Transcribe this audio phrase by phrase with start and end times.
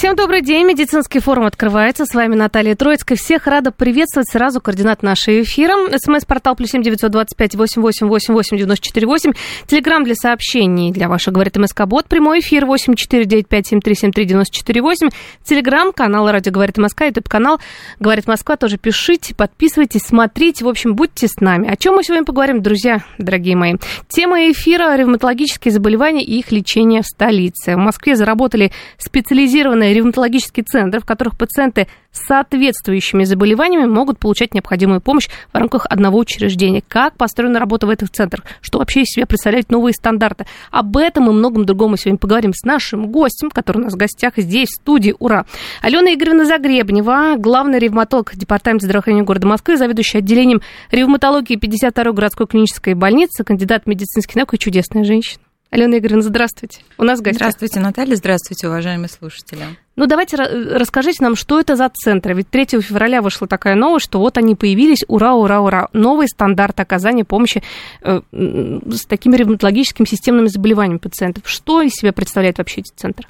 [0.00, 0.66] Всем добрый день.
[0.66, 2.06] Медицинский форум открывается.
[2.06, 3.18] С вами Наталья Троицкая.
[3.18, 4.30] Всех рада приветствовать.
[4.30, 5.74] Сразу координат нашего эфира.
[5.94, 9.32] СМС-портал плюс семь девятьсот двадцать пять восемь восемь восемь восемь девяносто четыре восемь.
[9.66, 12.06] Телеграмм для сообщений для ваших, говорит МСК Бот.
[12.06, 15.10] Прямой эфир восемь четыре девять пять семь три семь три девяносто четыре восемь.
[15.44, 17.60] Телеграмм, канал Радио Говорит МСК, ютуб канал
[17.98, 18.56] Говорит Москва.
[18.56, 20.64] Тоже пишите, подписывайтесь, смотрите.
[20.64, 21.70] В общем, будьте с нами.
[21.70, 23.74] О чем мы сегодня поговорим, друзья, дорогие мои?
[24.08, 27.74] Тема эфира– ревматологические заболевания и их лечение в столице.
[27.74, 35.00] В Москве заработали специализированные ревматологические центры, в которых пациенты с соответствующими заболеваниями могут получать необходимую
[35.00, 36.82] помощь в рамках одного учреждения.
[36.86, 38.44] Как построена работа в этих центрах?
[38.60, 40.46] Что вообще из себя представляют новые стандарты?
[40.70, 43.96] Об этом и многом другом мы сегодня поговорим с нашим гостем, который у нас в
[43.96, 45.14] гостях здесь, в студии.
[45.18, 45.46] Ура!
[45.82, 52.94] Алена Игоревна Загребнева, главный ревматолог Департамента здравоохранения города Москвы, заведующая отделением ревматологии 52-й городской клинической
[52.94, 55.42] больницы, кандидат медицинских наук и чудесная женщина.
[55.70, 56.80] Алена Игоревна, здравствуйте.
[56.98, 57.42] У нас в гостях.
[57.42, 58.16] Здравствуйте, Наталья.
[58.16, 59.62] Здравствуйте, уважаемые слушатели.
[59.94, 62.34] Ну, давайте расскажите нам, что это за центры.
[62.34, 65.88] Ведь 3 февраля вышла такая новость, что вот они появились, ура, ура, ура.
[65.92, 67.62] Новый стандарт оказания помощи
[68.02, 71.44] э, с такими ревматологическими системными заболеваниями пациентов.
[71.46, 73.28] Что из себя представляет вообще эти центры?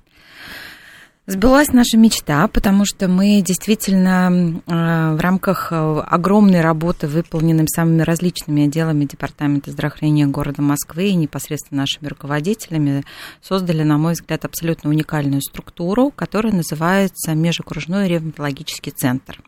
[1.30, 8.02] Сбылась наша мечта, потому что мы действительно э, в рамках э, огромной работы, выполненной самыми
[8.02, 13.04] различными отделами Департамента здравоохранения города Москвы и непосредственно нашими руководителями,
[13.40, 19.40] создали, на мой взгляд, абсолютно уникальную структуру, которая называется Межокружной ревматологический центр.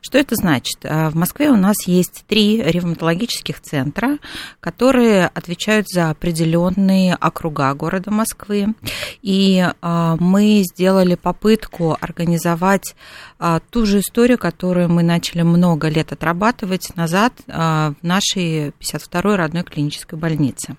[0.00, 0.78] Что это значит?
[0.82, 4.18] Э, в Москве у нас есть три ревматологических центра,
[4.60, 8.74] которые отвечают за определенные округа города Москвы.
[9.22, 12.94] И э, мы сделали попытку организовать
[13.38, 19.62] э, ту же историю, которую мы начали много лет отрабатывать назад в нашей 52-й родной
[19.62, 20.76] клинической больнице.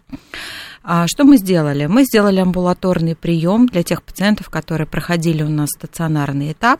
[0.89, 1.85] А что мы сделали?
[1.85, 6.79] Мы сделали амбулаторный прием для тех пациентов, которые проходили у нас стационарный этап,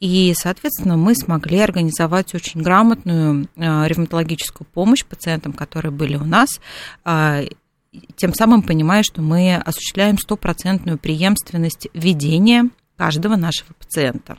[0.00, 6.60] и, соответственно, мы смогли организовать очень грамотную а, ревматологическую помощь пациентам, которые были у нас,
[7.04, 7.42] а,
[8.16, 14.38] тем самым понимая, что мы осуществляем стопроцентную преемственность ведения каждого нашего пациента.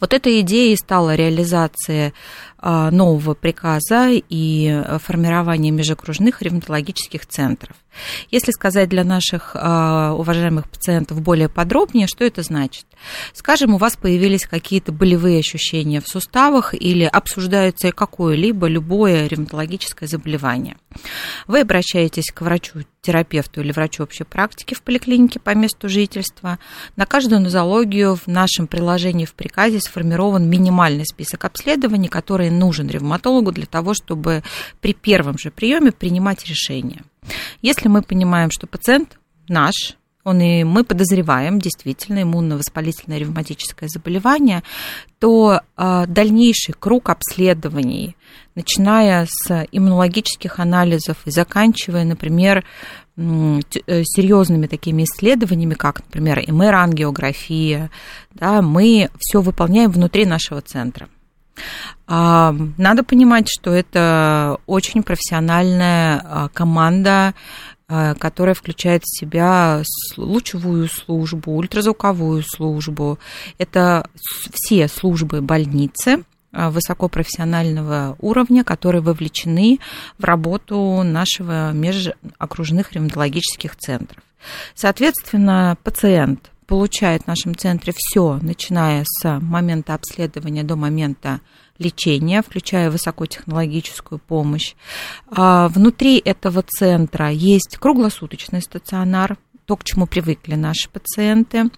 [0.00, 2.12] Вот эта идея стала реализацией
[2.58, 7.76] а, нового приказа и формирования межокружных ревматологических центров.
[8.30, 12.86] Если сказать для наших а, уважаемых пациентов более подробнее, что это значит?
[13.32, 20.76] Скажем, у вас появились какие-то болевые ощущения в суставах или обсуждается какое-либо любое ревматологическое заболевание.
[21.46, 26.58] Вы обращаетесь к врачу-терапевту или врачу общей практики в поликлинике по месту жительства.
[26.96, 33.52] На каждую нозологию в нашем приложении в приказе сформирован минимальный список обследований, который нужен ревматологу
[33.52, 34.42] для того, чтобы
[34.80, 37.02] при первом же приеме принимать решение.
[37.62, 44.62] Если мы понимаем, что пациент наш, он и мы подозреваем действительно иммунно-воспалительное ревматическое заболевание,
[45.18, 48.16] то э, дальнейший круг обследований,
[48.54, 52.64] начиная с иммунологических анализов и заканчивая, например,
[53.16, 53.60] э,
[54.04, 57.90] серьезными такими исследованиями, как, например, МР-ангиография,
[58.34, 61.08] да, мы все выполняем внутри нашего центра.
[62.06, 67.34] А, надо понимать, что это очень профессиональная а, команда,
[67.88, 69.82] а, которая включает в себя
[70.16, 73.18] лучевую службу, ультразвуковую службу.
[73.58, 74.08] Это
[74.52, 79.78] все службы больницы высокопрофессионального уровня, которые вовлечены
[80.18, 84.20] в работу нашего межокружных ревматологических центров.
[84.74, 91.40] Соответственно, пациент получает в нашем центре все, начиная с момента обследования до момента
[91.78, 94.74] лечения, включая высокотехнологическую помощь.
[95.32, 101.70] А, внутри этого центра есть круглосуточный стационар, то, к чему привыкли наши пациенты.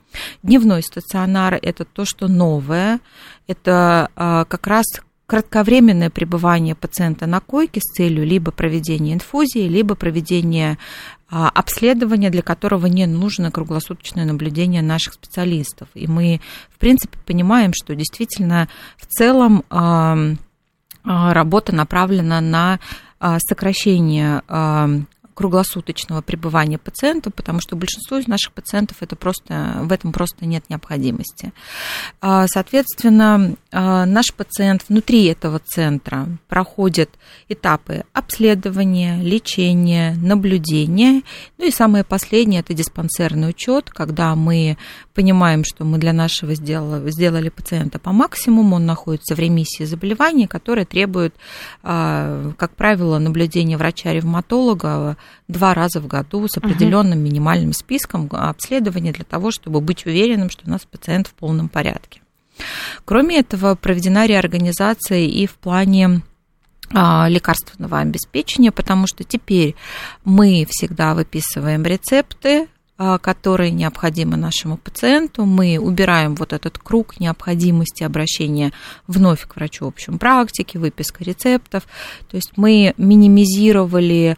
[0.42, 3.00] Дневной стационар– это то, что новое.
[3.46, 4.84] Это а, как раз
[5.24, 10.76] кратковременное пребывание пациента на койке с целью либо проведения инфузии, либо проведения
[11.34, 15.88] а, обследования, для которого не нужно круглосуточное наблюдение наших специалистов.
[15.94, 18.68] И мы, в принципе, понимаем, что действительно
[18.98, 19.64] в целом
[21.04, 22.80] работа направлена на
[23.38, 24.42] сокращение
[25.42, 30.70] круглосуточного пребывания пациента, потому что большинство из наших пациентов это просто, в этом просто нет
[30.70, 31.52] необходимости.
[32.20, 37.10] А, соответственно, а, наш пациент внутри этого центра проходит
[37.48, 41.22] этапы обследования, лечения, наблюдения.
[41.58, 44.78] Ну и самое последнее– это диспансерный учет, когда мы
[45.14, 50.48] понимаем, что мы для нашего сделали, сделали пациента по максимуму, он находится в ремиссии заболевания,
[50.48, 51.34] которое требует,
[51.82, 55.16] а, как правило, наблюдения врача-ревматолога
[55.48, 60.62] два раза в году с определенным минимальным списком обследования для того, чтобы быть уверенным, что
[60.66, 62.20] у нас пациент в полном порядке.
[63.04, 66.22] Кроме этого, проведена реорганизация и в плане
[66.94, 69.74] а, лекарственного обеспечения, потому что теперь
[70.24, 72.68] мы всегда выписываем рецепты,
[73.20, 75.44] которые необходимы нашему пациенту.
[75.44, 78.72] Мы убираем вот этот круг необходимости обращения
[79.06, 81.84] вновь к врачу общей практики, выписка рецептов.
[82.30, 84.36] То есть мы минимизировали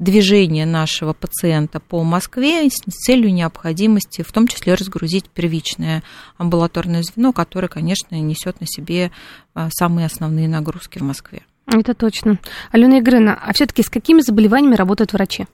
[0.00, 6.02] движение нашего пациента по Москве с целью необходимости, в том числе разгрузить первичное
[6.38, 9.12] амбулаторное звено, которое, конечно, несет на себе
[9.54, 11.42] а, самые основные нагрузки в Москве.
[11.66, 12.38] Это точно.
[12.72, 15.46] Алена Игоревна, а все-таки с какими заболеваниями работают врачи?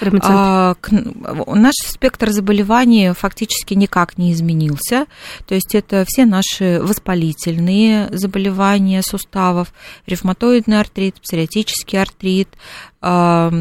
[0.00, 5.06] А, к, наш спектр заболеваний фактически никак не изменился.
[5.46, 9.72] То есть это все наши воспалительные заболевания суставов,
[10.06, 12.48] ревматоидный артрит, псориатический артрит,
[13.00, 13.52] а,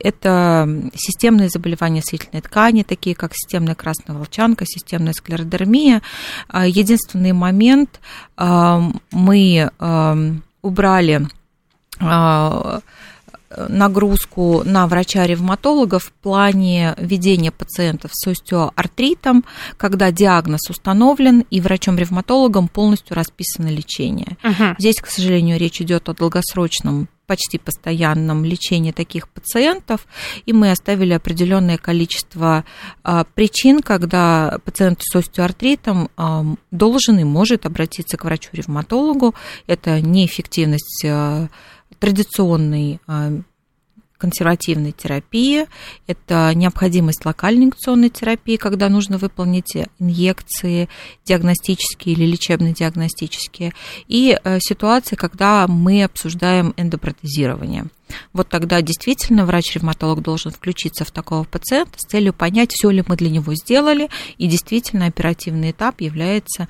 [0.00, 6.02] это системные заболевания светлой ткани, такие как системная красная волчанка, системная склеродермия.
[6.48, 8.00] А, единственный момент,
[8.36, 9.70] а, мы
[10.62, 11.28] убрали
[13.68, 19.44] нагрузку на врача-ревматолога в плане ведения пациентов с остеоартритом,
[19.76, 24.36] когда диагноз установлен и врачом-ревматологом полностью расписано лечение.
[24.44, 24.76] Угу.
[24.78, 30.06] Здесь, к сожалению, речь идет о долгосрочном почти постоянном лечении таких пациентов,
[30.46, 32.64] и мы оставили определенное количество
[33.04, 39.34] а, причин, когда пациент с остеоартритом а, должен и может обратиться к врачу-ревматологу.
[39.66, 41.48] Это неэффективность а,
[41.98, 43.32] традиционной а,
[44.18, 45.66] консервативной терапии,
[46.06, 50.88] это необходимость локальной инъекционной терапии, когда нужно выполнить инъекции
[51.24, 53.72] диагностические или лечебно-диагностические,
[54.08, 57.86] и э, ситуации, когда мы обсуждаем эндопротезирование.
[58.32, 63.16] Вот тогда действительно врач-ревматолог должен включиться в такого пациента с целью понять, все ли мы
[63.16, 66.68] для него сделали, и действительно оперативный этап является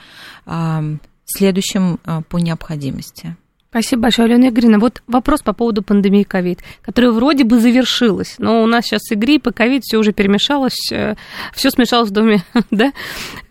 [1.25, 3.37] следующим э, по необходимости.
[3.70, 4.79] Спасибо большое, Алена Игоревна.
[4.79, 9.15] Вот вопрос по поводу пандемии ковид, которая вроде бы завершилась, но у нас сейчас и
[9.15, 11.17] грипп, и ковид, все уже перемешалось, э,
[11.53, 12.93] все смешалось в доме, да?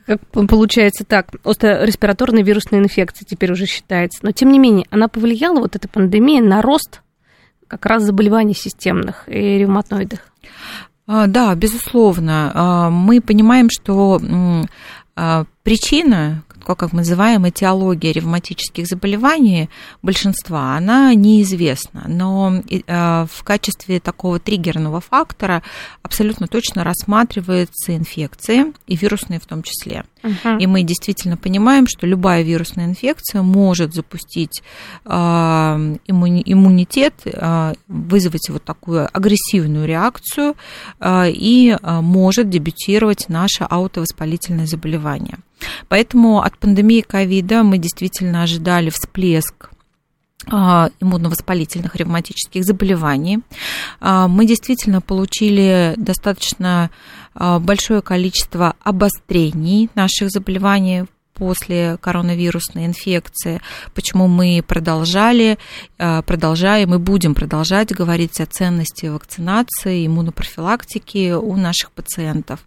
[0.08, 4.20] Как получается так, респираторная вирусная инфекция теперь уже считается.
[4.24, 7.02] Но, тем не менее, она повлияла, вот эта пандемия, на рост
[7.68, 10.22] как раз заболеваний системных и ревматоидных?
[11.06, 12.52] А, да, безусловно.
[12.54, 14.20] А, мы понимаем, что
[15.16, 16.44] а, причина,
[16.76, 19.70] как мы называем, этиология ревматических заболеваний
[20.02, 22.06] большинства, она неизвестна.
[22.08, 25.64] Но э, в качестве такого триггерного фактора
[26.02, 30.04] абсолютно точно рассматривается инфекция, и вирусные в том числе.
[30.24, 30.60] Uh-huh.
[30.60, 34.62] И мы действительно понимаем, что любая вирусная инфекция может запустить
[35.06, 40.56] э, иммуни- иммунитет, э, вызвать вот такую агрессивную реакцию
[41.04, 45.38] и может дебютировать наше аутовоспалительное заболевание.
[45.88, 49.70] Поэтому от пандемии ковида мы действительно ожидали всплеск
[50.50, 53.40] а, иммуновоспалительных ревматических заболеваний.
[54.00, 56.90] А, мы действительно получили достаточно
[57.34, 61.06] а, большое количество обострений наших заболеваний
[61.38, 63.62] после коронавирусной инфекции,
[63.94, 65.58] почему мы продолжали,
[65.98, 72.66] э, продолжаем и будем продолжать говорить о ценности вакцинации, иммунопрофилактики у наших пациентов.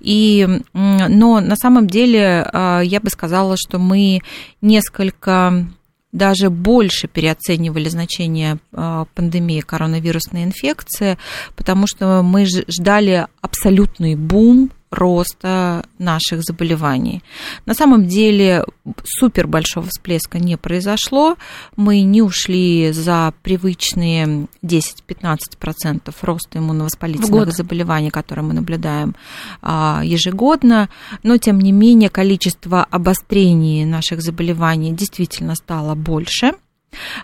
[0.00, 4.20] И, но на самом деле э, я бы сказала, что мы
[4.60, 5.66] несколько
[6.12, 11.18] даже больше переоценивали значение э, пандемии коронавирусной инфекции,
[11.56, 17.22] потому что мы ждали абсолютный бум роста наших заболеваний.
[17.66, 18.64] На самом деле
[19.04, 21.36] супер большого всплеска не произошло.
[21.76, 29.16] Мы не ушли за привычные 10-15% роста иммуновоспалительных заболеваний, которые мы наблюдаем
[29.62, 30.90] а, ежегодно.
[31.22, 36.52] Но, тем не менее, количество обострений наших заболеваний действительно стало больше.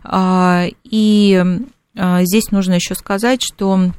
[0.02, 1.44] А, и
[1.96, 3.90] а, здесь нужно еще сказать, что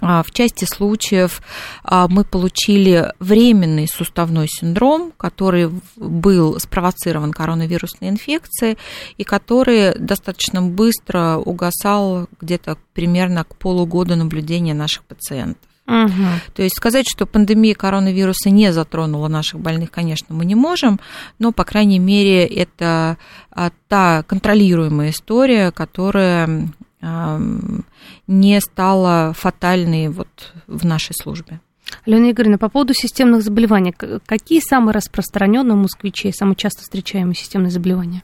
[0.00, 1.42] В части случаев
[1.84, 8.78] мы получили временный суставной синдром, который был спровоцирован коронавирусной инфекцией
[9.16, 15.68] и который достаточно быстро угасал где-то примерно к полугоду наблюдения наших пациентов.
[15.88, 16.10] Угу.
[16.54, 21.00] То есть сказать, что пандемия коронавируса не затронула наших больных, конечно, мы не можем,
[21.38, 23.16] но, по крайней мере, это
[23.50, 26.68] а, та контролируемая история, которая
[27.00, 31.60] не стала фатальной вот в нашей службе.
[32.06, 33.94] Алена Игоревна, по поводу системных заболеваний,
[34.26, 38.22] какие самые распространенные у москвичей, самые часто встречаемые системные заболевания?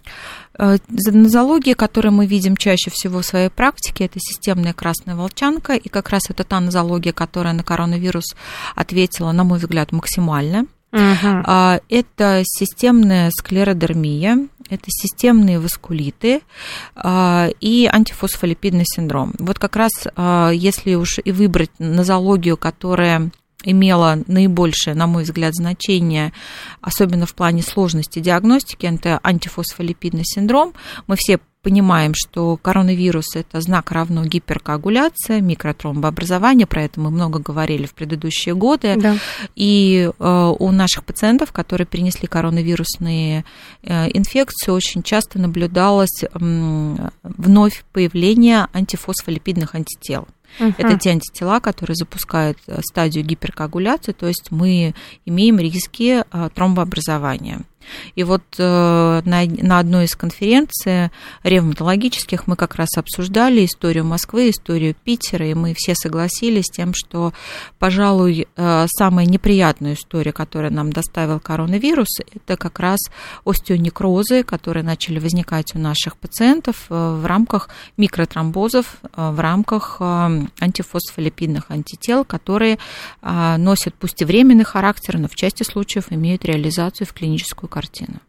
[0.58, 5.88] Э, нозология, которую мы видим чаще всего в своей практике, это системная красная волчанка, и
[5.88, 8.34] как раз это та нозология, которая на коронавирус
[8.74, 10.66] ответила, на мой взгляд, максимально.
[10.94, 11.42] Угу.
[11.88, 16.42] Это системная склеродермия, это системные васкулиты
[16.94, 19.32] а, и антифосфолипидный синдром.
[19.40, 23.30] Вот как раз а, если уж и выбрать нозологию, которая
[23.64, 26.32] имела наибольшее, на мой взгляд, значение,
[26.80, 30.74] особенно в плане сложности диагностики, это антифосфолипидный синдром.
[31.06, 37.86] Мы все понимаем, что коронавирус– это знак равно гиперкоагуляция, микротромбообразование, про это мы много говорили
[37.86, 38.94] в предыдущие годы.
[38.96, 39.16] Да.
[39.56, 43.44] И э, у наших пациентов, которые перенесли коронавирусные
[43.82, 50.28] э, инфекции, очень часто наблюдалось вновь появление антифосфолипидных антител.
[50.60, 50.74] Uh-huh.
[50.78, 54.94] Это те антитела, которые запускают э, стадию гиперкоагуляции, то есть мы
[55.24, 56.22] имеем риски
[56.54, 57.62] тромбообразования.
[58.14, 61.10] И вот э, на, на одной из конференций
[61.42, 66.92] ревматологических мы как раз обсуждали историю Москвы, историю Питера, и мы все согласились с тем,
[66.94, 67.32] что,
[67.78, 73.00] пожалуй, э, самая неприятная история, которую нам доставил коронавирус, это как раз
[73.44, 82.24] остеонекрозы, которые начали возникать у наших пациентов э, в рамках микротромбозов, в рамках антифосфолипидных антител,
[82.24, 82.78] которые
[83.22, 88.20] носят пусть и временный характер, но в части случаев имеют реализацию в клиническую картину.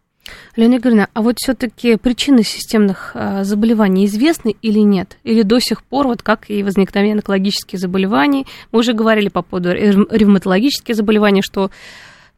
[0.55, 5.17] Леонид Игоревна, а вот все-таки причины системных а, заболеваний известны или нет?
[5.23, 9.71] Или до сих пор, вот как и возникновение онкологических заболеваний, мы уже говорили по поводу
[9.71, 11.69] ревматологических заболеваний, что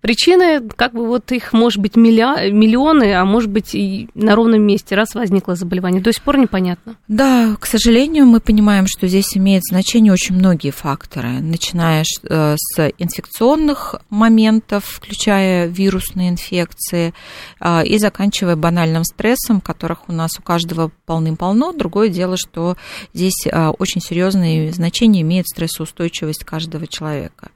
[0.02, 4.96] Причины, как бы вот их может быть миллионы, а может быть и на ровном месте,
[4.96, 6.02] раз возникло заболевание.
[6.02, 6.96] До сих пор непонятно.
[7.08, 12.92] Да, к сожалению, мы понимаем, что здесь имеет значение очень многие факторы, начиная э, с
[12.98, 17.14] инфекционных моментов, включая вирусные инфекции,
[17.60, 21.74] а, и заканчивая банальным стрессом, которых у нас у каждого полным-полно.
[21.74, 22.78] Другое дело, что
[23.14, 27.50] здесь а, очень серьезное значение имеет стрессоустойчивость каждого человека.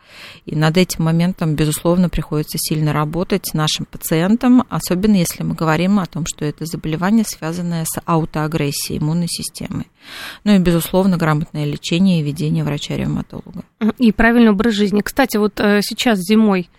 [0.45, 6.05] И над этим моментом, безусловно, приходится сильно работать нашим пациентам, особенно если мы говорим о
[6.05, 9.85] том, что это заболевание, связанное с аутоагрессией иммунной системы.
[10.43, 13.63] Ну и, безусловно, грамотное лечение и ведение врача-ревматолога.
[13.97, 15.01] И правильный образ жизни.
[15.01, 16.69] Кстати, вот э, сейчас зимой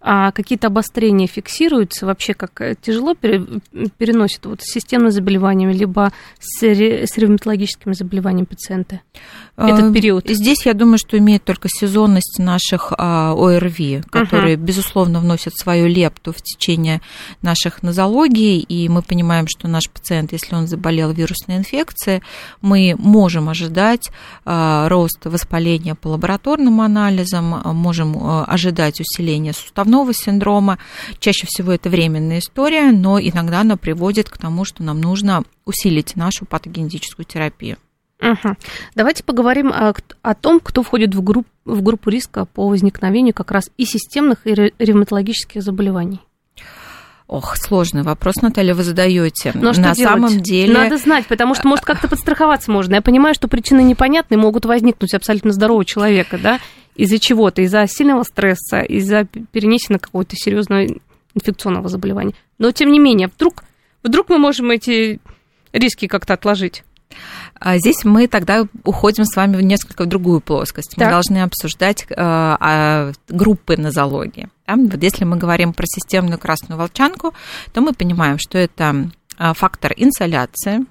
[0.00, 6.62] а какие-то обострения фиксируются, вообще как э, тяжело переносят вот с системными заболеваниями, либо с,
[6.62, 9.00] ревматологическими заболеваниями пациенты
[9.56, 10.28] этот а, период?
[10.28, 14.60] Здесь, я думаю, что имеет только сезонность наших а, ОРВИ, которые, uh-huh.
[14.60, 17.00] безусловно, вносят свою лепту в течение
[17.42, 22.22] наших нозологий, и мы понимаем, что наш пациент, если он заболел вирусной инфекцией,
[22.60, 24.10] мы можем ожидать
[24.44, 30.78] а, рост воспаления по лабораторным анализам, можем ожидать усиления суставного синдрома.
[31.18, 36.16] Чаще всего это временная история, но иногда она приводит к тому, что нам нужно усилить
[36.16, 37.76] нашу патогенетическую терапию.
[38.20, 38.56] Угу.
[38.94, 43.50] Давайте поговорим о, о том, кто входит в, групп, в группу риска по возникновению как
[43.50, 46.20] раз и системных, и ревматологических заболеваний.
[47.28, 49.52] Ох, сложный вопрос, Наталья, вы задаете.
[49.54, 50.10] Но ну, а что На делать?
[50.10, 50.72] самом деле...
[50.72, 52.94] Надо знать, потому что, может, как-то подстраховаться можно.
[52.94, 56.58] Я понимаю, что причины непонятные могут возникнуть абсолютно здорового человека, да,
[56.98, 60.86] из-за чего-то, из-за сильного стресса, из-за перенесенного какого-то серьезного
[61.34, 62.34] инфекционного заболевания.
[62.58, 63.64] Но, тем не менее, вдруг,
[64.02, 65.20] вдруг мы можем эти
[65.72, 66.82] риски как-то отложить.
[67.54, 70.96] А здесь мы тогда уходим с вами в несколько в другую плоскость.
[70.96, 74.48] Мы должны обсуждать э, группы нозологии.
[74.66, 74.76] Да?
[74.76, 77.32] Вот если мы говорим про системную красную волчанку,
[77.72, 80.84] то мы понимаем, что это а, фактор инсоляции,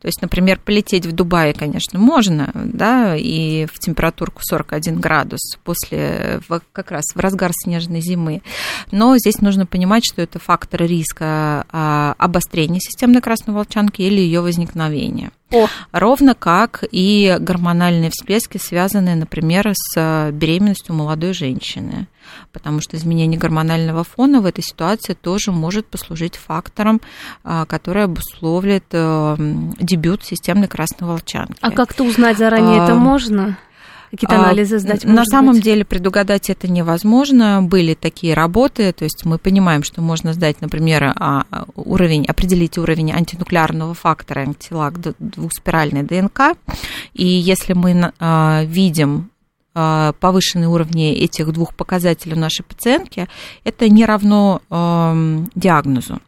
[0.00, 6.40] то есть, например, полететь в Дубае, конечно, можно, да, и в температурку 41 градус после,
[6.72, 8.42] как раз в разгар снежной зимы.
[8.90, 14.40] Но здесь нужно понимать, что это фактор риска а, обострения системной красной волчанки или ее
[14.40, 15.30] возникновения.
[15.52, 15.68] О.
[15.92, 22.06] Ровно как и гормональные всплески, связанные, например, с беременностью молодой женщины.
[22.52, 27.00] Потому что изменение гормонального фона в этой ситуации тоже может послужить фактором,
[27.44, 29.36] а, который обусловит э,
[29.78, 31.56] дебют системной красной волчанки.
[31.60, 33.58] А как-то узнать заранее а, это можно?
[34.12, 35.04] Какие-то а, анализы сдать?
[35.04, 35.64] На самом быть?
[35.64, 37.62] деле предугадать это невозможно.
[37.62, 43.12] Были такие работы, то есть мы понимаем, что можно сдать, например, а, уровень, определить уровень
[43.12, 46.56] антинуклеарного фактора антилак двухспиральной ДНК.
[47.14, 49.30] И если мы а, видим
[49.74, 53.26] повышенные уровни этих двух показателей у нашей пациентки,
[53.64, 54.60] это не равно
[55.54, 56.20] диагнозу.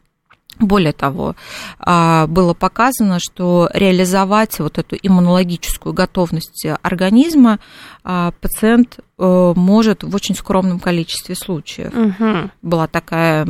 [0.59, 1.35] Более того,
[1.79, 7.59] а, было показано, что реализовать вот эту иммунологическую готовность организма
[8.03, 11.93] а, пациент э, может в очень скромном количестве случаев.
[11.93, 12.51] Угу.
[12.61, 13.45] Была такая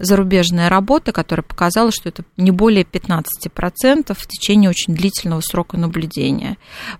[0.00, 6.56] зарубежная работа, которая показала, что это не более 15% в течение очень длительного срока наблюдения.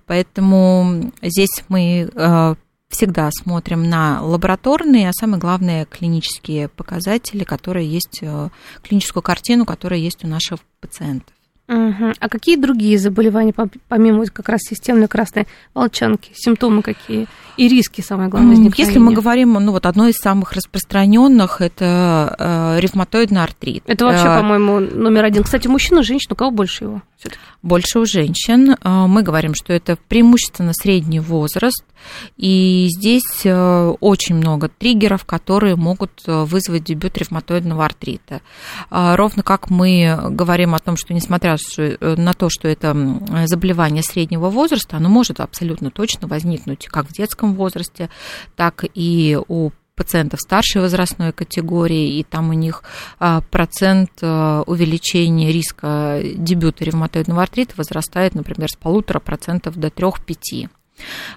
[0.06, 2.54] Поэтому здесь мы э,
[2.90, 8.48] всегда смотрим на лабораторные, а самое главное клинические показатели, которые есть, э,
[8.82, 11.32] клиническую картину, которая есть у наших пациентов.
[11.70, 12.14] Угу.
[12.18, 13.54] А какие другие заболевания,
[13.88, 19.52] помимо как раз системной красной волчанки, симптомы какие и риски, самое главное, Если мы говорим,
[19.52, 23.84] ну вот одно из самых распространенных это э, ревматоидный артрит.
[23.86, 25.44] Это вообще, э, по-моему, номер один.
[25.44, 27.02] Кстати, мужчина, женщина, у кого больше его?
[27.62, 28.72] Больше у женщин.
[28.72, 31.84] Э, мы говорим, что это преимущественно средний возраст,
[32.36, 38.40] и здесь э, очень много триггеров, которые могут э, вызвать дебют ревматоидного артрита.
[38.90, 41.56] Ровно как мы говорим о том, что несмотря
[42.00, 42.96] на то, что это
[43.46, 48.10] заболевание среднего возраста, оно может абсолютно точно возникнуть как в детском возрасте,
[48.56, 52.82] так и у пациентов старшей возрастной категории, и там у них
[53.18, 60.70] а, процент а, увеличения риска дебюта ревматоидного артрита возрастает, например, с полутора процентов до 3-5.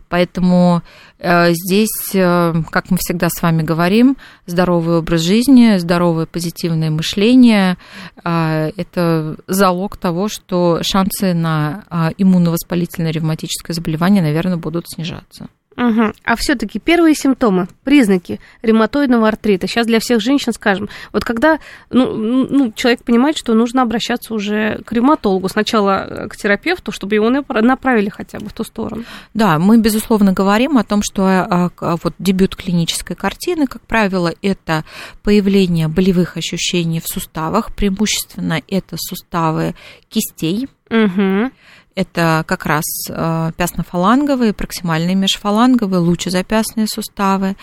[0.09, 0.81] Поэтому
[1.19, 7.77] э, здесь, э, как мы всегда с вами говорим, здоровый образ жизни, здоровое позитивное мышление
[8.23, 11.83] э,– это залог того, что шансы на
[12.17, 15.47] иммуновоспалительное ревматическое заболевание, наверное, будут снижаться.
[15.75, 16.13] Угу.
[16.23, 19.67] А все-таки первые симптомы, признаки ревматоидного артрита.
[19.67, 20.89] Сейчас для всех женщин скажем.
[21.11, 26.37] Вот когда ну, ну, человек понимает, что нужно обращаться уже к ревматологу, сначала э, к
[26.37, 29.03] терапевту, чтобы его направили хотя бы в ту сторону.
[29.33, 34.33] Да, мы, безусловно, говорим о том, что а, а, вот дебют клинической картины, как правило,
[34.41, 34.83] это
[35.23, 39.75] появление болевых ощущений в суставах, преимущественно это суставы
[40.09, 40.67] кистей.
[40.89, 41.51] Угу.
[41.95, 47.55] Это как раз э, пясно-фаланговые, проксимальные межфаланговые, лучезапястные суставы.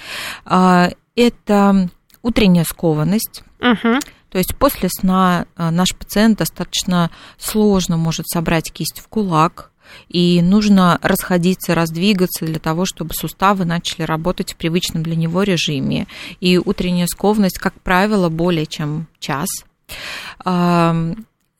[0.46, 1.90] Э, это
[2.22, 3.42] утренняя скованность.
[3.60, 3.98] Угу.
[4.30, 9.70] То есть после сна э, наш пациент достаточно сложно может собрать кисть в кулак,
[10.08, 16.06] и нужно расходиться, раздвигаться для того, чтобы суставы начали работать в привычном для него режиме.
[16.38, 19.48] И утренняя скованность, как правило, более чем час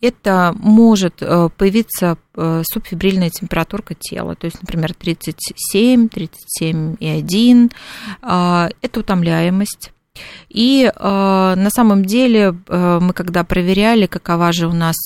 [0.01, 7.73] это может э, появиться э, субфибрильная температурка тела, то есть, например, 37, 37,1.
[8.23, 9.93] А, это утомляемость.
[10.49, 14.97] И э, на самом деле мы когда проверяли, какова же у нас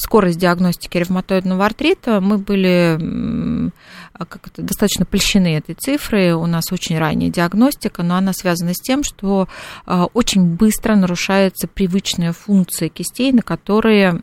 [0.00, 3.70] скорость диагностики ревматоидного артрита, мы были
[4.14, 6.32] а, достаточно польщены этой цифрой.
[6.32, 9.48] У нас очень ранняя диагностика, но она связана с тем, что
[9.86, 14.22] а, очень быстро нарушается привычная функция кистей, на которые,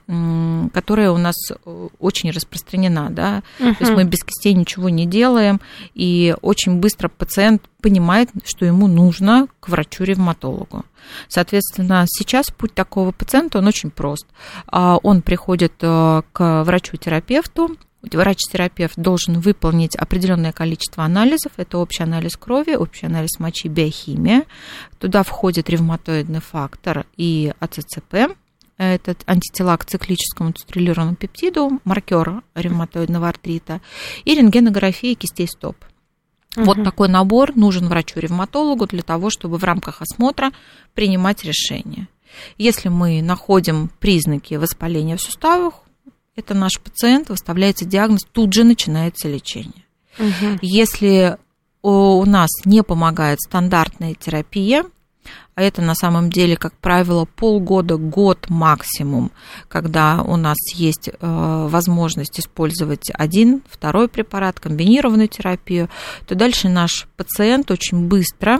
[0.73, 3.09] которая у нас э, очень распространена.
[3.11, 3.43] Да?
[3.59, 3.75] Uh-huh.
[3.75, 5.61] То есть мы без кистей ничего не делаем,
[5.93, 10.85] и очень быстро пациент понимает, что ему нужно к врачу-ревматологу.
[11.27, 14.25] Соответственно, сейчас путь такого пациента, он очень прост.
[14.67, 21.53] А, он приходит э, к врачу-терапевту, врач-терапевт должен выполнить определенное количество анализов.
[21.57, 24.43] Это общий анализ крови, общий анализ мочи, биохимия.
[24.99, 28.35] Туда входит ревматоидный фактор и АЦЦП.
[28.77, 33.81] Это антитела к циклическому циструлированному пептиду, маркер ревматоидного артрита,
[34.23, 35.77] и рентгенография кистей стоп.
[36.55, 36.65] Угу.
[36.65, 40.51] Вот такой набор нужен врачу-ревматологу для того, чтобы в рамках осмотра
[40.93, 42.07] принимать решение.
[42.57, 45.75] Если мы находим признаки воспаления в суставах,
[46.35, 49.85] это наш пациент, выставляется диагноз, тут же начинается лечение.
[50.19, 50.59] Угу.
[50.61, 51.37] Если
[51.81, 54.85] у нас не помогает стандартная терапия,
[55.55, 59.31] а это на самом деле, как правило, полгода, год максимум,
[59.67, 65.89] когда у нас есть э, возможность использовать один, второй препарат, комбинированную терапию,
[66.27, 68.59] то дальше наш пациент очень быстро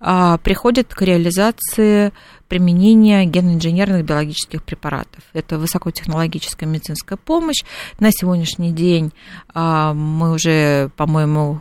[0.00, 2.12] а, приходят к реализации
[2.48, 5.22] применения генно-инженерных биологических препаратов.
[5.32, 7.62] Это высокотехнологическая медицинская помощь.
[7.98, 9.12] На сегодняшний день
[9.52, 11.60] а, мы уже, по-моему,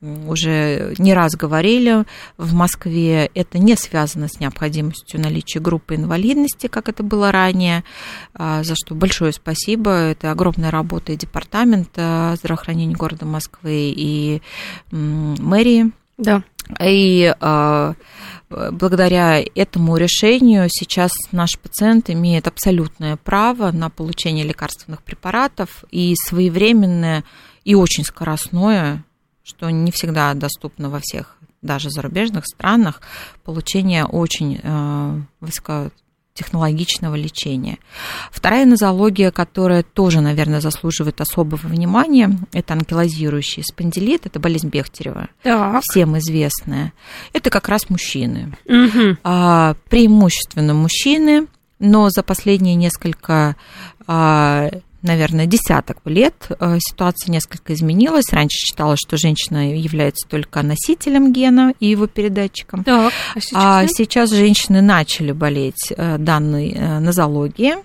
[0.00, 2.04] уже не раз говорили,
[2.36, 7.84] в Москве это не связано с необходимостью наличия группы инвалидности, как это было ранее,
[8.34, 9.90] а, за что большое спасибо.
[9.90, 14.42] Это огромная работа и департамента здравоохранения города Москвы, и
[14.90, 15.92] мэрии.
[16.20, 16.42] Да.
[16.80, 17.94] И э,
[18.70, 27.24] благодаря этому решению сейчас наш пациент имеет абсолютное право на получение лекарственных препаратов и своевременное
[27.64, 29.04] и очень скоростное,
[29.42, 33.00] что не всегда доступно во всех даже зарубежных странах,
[33.44, 35.90] получение очень э, высоко
[36.40, 37.78] технологичного лечения.
[38.32, 45.82] Вторая нозология, которая тоже, наверное, заслуживает особого внимания, это анкилозирующий спондилит, это болезнь Бехтерева, так.
[45.84, 46.94] всем известная.
[47.34, 48.56] Это как раз мужчины.
[48.64, 49.18] Угу.
[49.22, 51.46] А, преимущественно мужчины,
[51.78, 53.56] но за последние несколько
[54.06, 54.70] а,
[55.02, 58.32] наверное, десяток лет э, ситуация несколько изменилась.
[58.32, 62.84] Раньше считалось, что женщина является только носителем гена и его передатчиком.
[62.84, 67.76] Так, а сейчас, а сейчас женщины начали болеть э, данной э, нозологией.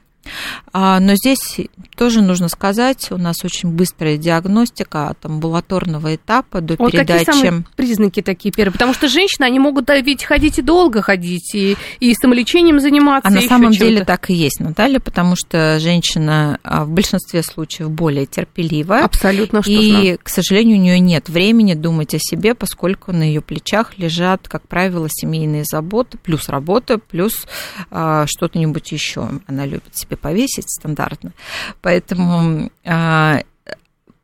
[0.74, 1.60] А, но здесь
[1.96, 7.26] тоже нужно сказать, у нас очень быстрая диагностика от амбулаторного этапа до вот передачи.
[7.26, 8.74] Какие самые признаки такие первые?
[8.74, 13.30] Потому что женщины, они могут ведь ходить и долго ходить, и, и самолечением заниматься.
[13.30, 17.90] А на самом деле так и есть, Наталья, потому что женщина а, в большинстве случаев
[17.92, 19.06] более терпеливая.
[19.06, 23.42] Абсолютно что И, к сожалению, у нее нет времени думать о себе, поскольку на ее
[23.42, 27.46] плечах лежат, как правило, семейные заботы, плюс работа, плюс
[27.92, 29.30] а, что-то-нибудь еще.
[29.48, 31.34] Она любит себе повесить стандартно.
[31.82, 33.41] Поэтому а,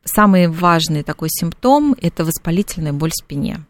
[0.04, 3.60] самый важный такой симптом– это воспалительная боль в спине.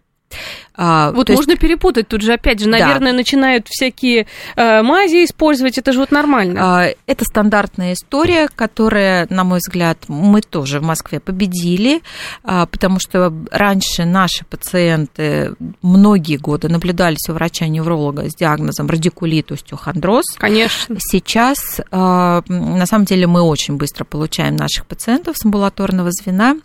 [0.74, 1.60] А, вот можно есть...
[1.60, 3.16] перепутать тут же, опять же, наверное, да.
[3.16, 6.60] начинают всякие э, мази использовать, это же вот нормально.
[6.62, 12.02] А, это стандартная история, которая, на мой взгляд, мы тоже в Москве победили,
[12.42, 20.24] а, потому что раньше наши пациенты многие годы наблюдались у врача-невролога с диагнозом радикулит, остеохондроз.
[20.36, 20.96] Конечно.
[20.98, 26.56] Сейчас, а, на самом деле, мы очень быстро получаем наших пациентов с амбулаторного звена,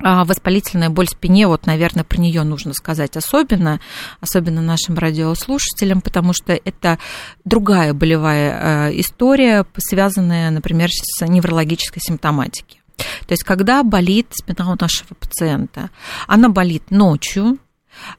[0.00, 3.80] воспалительная боль в спине, вот, наверное, про нее нужно сказать особенно,
[4.20, 6.98] особенно нашим радиослушателям, потому что это
[7.44, 12.80] другая болевая э, история, связанная, например, с неврологической симптоматикой.
[13.26, 15.90] То есть, когда болит спина у нашего пациента,
[16.26, 17.58] она болит ночью,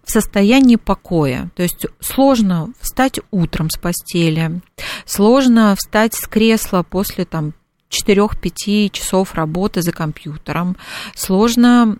[0.03, 1.49] в состоянии покоя.
[1.55, 4.61] То есть сложно встать утром с постели,
[5.05, 7.53] сложно встать с кресла после там,
[7.93, 10.75] 4-5 часов работы за компьютером.
[11.15, 11.97] Сложно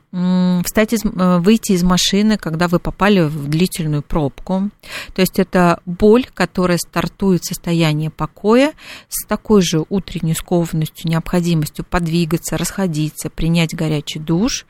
[0.64, 4.70] встать из, э, выйти из машины, когда вы попали в длительную пробку.
[5.14, 8.74] То есть это боль, которая стартует в состоянии покоя
[9.10, 14.66] с такой же утренней скованностью, необходимостью подвигаться, расходиться, принять горячий душ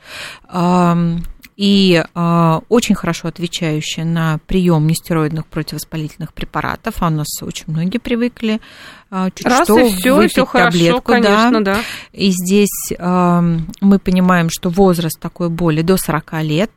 [1.55, 6.95] и э, очень хорошо отвечающая на прием нестероидных противовоспалительных препаратов.
[6.99, 8.59] А у нас очень многие привыкли
[9.11, 11.79] э, чуть Раз что и все, выпить все таблетку, хорошо, конечно, да.
[12.11, 16.71] И здесь э, мы понимаем, что возраст такой боли до 40 лет.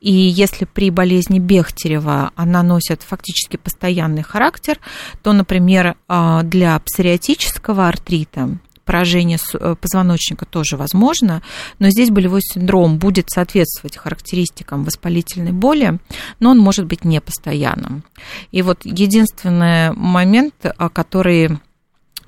[0.00, 4.78] И если при болезни Бехтерева она носит фактически постоянный характер,
[5.24, 11.42] то, например, для псориатического артрита поражение э, позвоночника тоже возможно,
[11.78, 15.98] но здесь болевой синдром будет соответствовать характеристикам воспалительной боли,
[16.40, 18.04] но он может быть непостоянным.
[18.52, 21.58] И вот единственный момент, э, который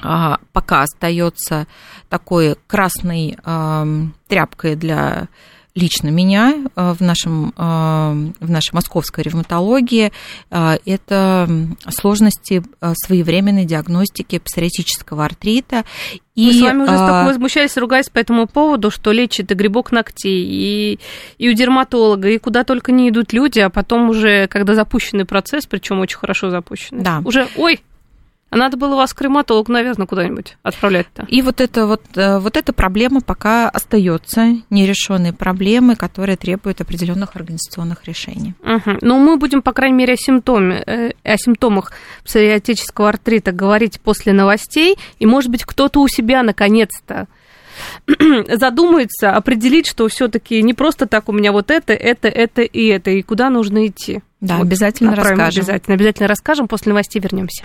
[0.01, 1.67] а, пока остается
[2.09, 3.37] такой красной
[4.29, 5.27] тряпкой для
[5.79, 10.13] лично меня э, в, нашем, э, в нашей московской ревматологии
[10.51, 11.49] э, это
[11.89, 12.63] сложности
[12.95, 15.85] своевременной диагностики псориатического артрита.
[16.35, 19.91] И, Мы с вами уже столько возмущались, ругаясь по этому поводу, что лечит и грибок
[19.91, 21.01] ногтей, и,
[21.39, 25.67] и у дерматолога, и куда только не идут люди, а потом уже, когда запущенный процесс,
[25.67, 27.23] причем очень хорошо запущенный, да.
[27.25, 27.81] уже, ой,
[28.57, 31.27] надо было вас к крематологу, наверное, куда-нибудь отправлять-то.
[31.29, 37.37] И вот это вот, э, вот эта проблема пока остается нерешенной проблемой, которая требует определенных
[37.37, 38.55] организационных решений.
[38.63, 38.99] Угу.
[39.03, 41.93] Но мы будем, по крайней мере, о, симптоме, э, о симптомах
[42.25, 44.97] псориатического артрита говорить после новостей.
[45.19, 47.27] И, может быть, кто-то у себя наконец-то
[48.49, 53.11] задумается, определить, что все-таки не просто так у меня вот это, это, это и это,
[53.11, 54.21] и куда нужно идти.
[54.41, 55.63] Да, вот обязательно расскажем.
[55.63, 56.69] Обязательно, обязательно расскажем.
[56.69, 57.65] После новостей вернемся.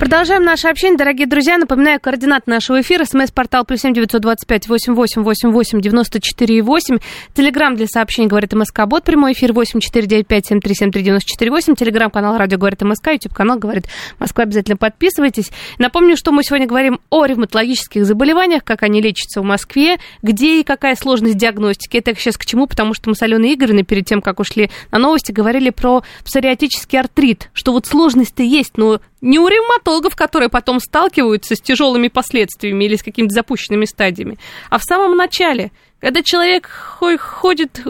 [0.00, 1.58] Продолжаем наше общение, дорогие друзья.
[1.58, 3.04] Напоминаю, координат нашего эфира.
[3.04, 6.96] СМС-портал плюс семь девятьсот двадцать пять восемь восемь восемь восемь девяносто четыре восемь.
[7.34, 9.04] Телеграмм для сообщений говорит МСК Бот.
[9.04, 11.74] Прямой эфир восемь четыре девять пять семь три семь три девяносто четыре восемь.
[11.74, 13.08] Телеграмм-канал Радио говорит МСК.
[13.08, 14.44] Ютуб канал говорит Москва.
[14.44, 15.50] Обязательно подписывайтесь.
[15.78, 20.64] Напомню, что мы сегодня говорим о ревматологических заболеваниях, как они лечатся в Москве, где и
[20.64, 21.98] какая сложность диагностики.
[21.98, 22.66] Это сейчас к чему?
[22.66, 26.98] Потому что мы с Аленой Игоревной перед тем, как ушли на новости, говорили про псориатический
[26.98, 32.84] артрит, что вот сложность-то есть, но не у ревматологов, которые потом сталкиваются с тяжелыми последствиями
[32.84, 34.38] или с какими-то запущенными стадиями,
[34.70, 37.82] а в самом начале, когда человек ходит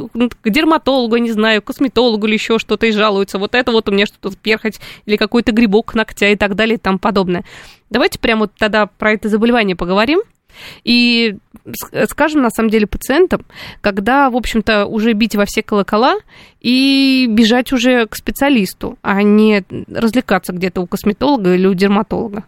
[0.42, 3.92] к дерматологу, не знаю, к косметологу или еще что-то и жалуется, вот это вот у
[3.92, 7.44] меня что-то перхоть или какой-то грибок ногтя и так далее и тому подобное.
[7.88, 10.22] Давайте прямо вот тогда про это заболевание поговорим.
[10.84, 11.36] И
[12.08, 13.44] скажем, на самом деле, пациентам,
[13.80, 16.16] когда, в общем-то, уже бить во все колокола
[16.60, 22.44] и бежать уже к специалисту, а не развлекаться где-то у косметолога или у дерматолога.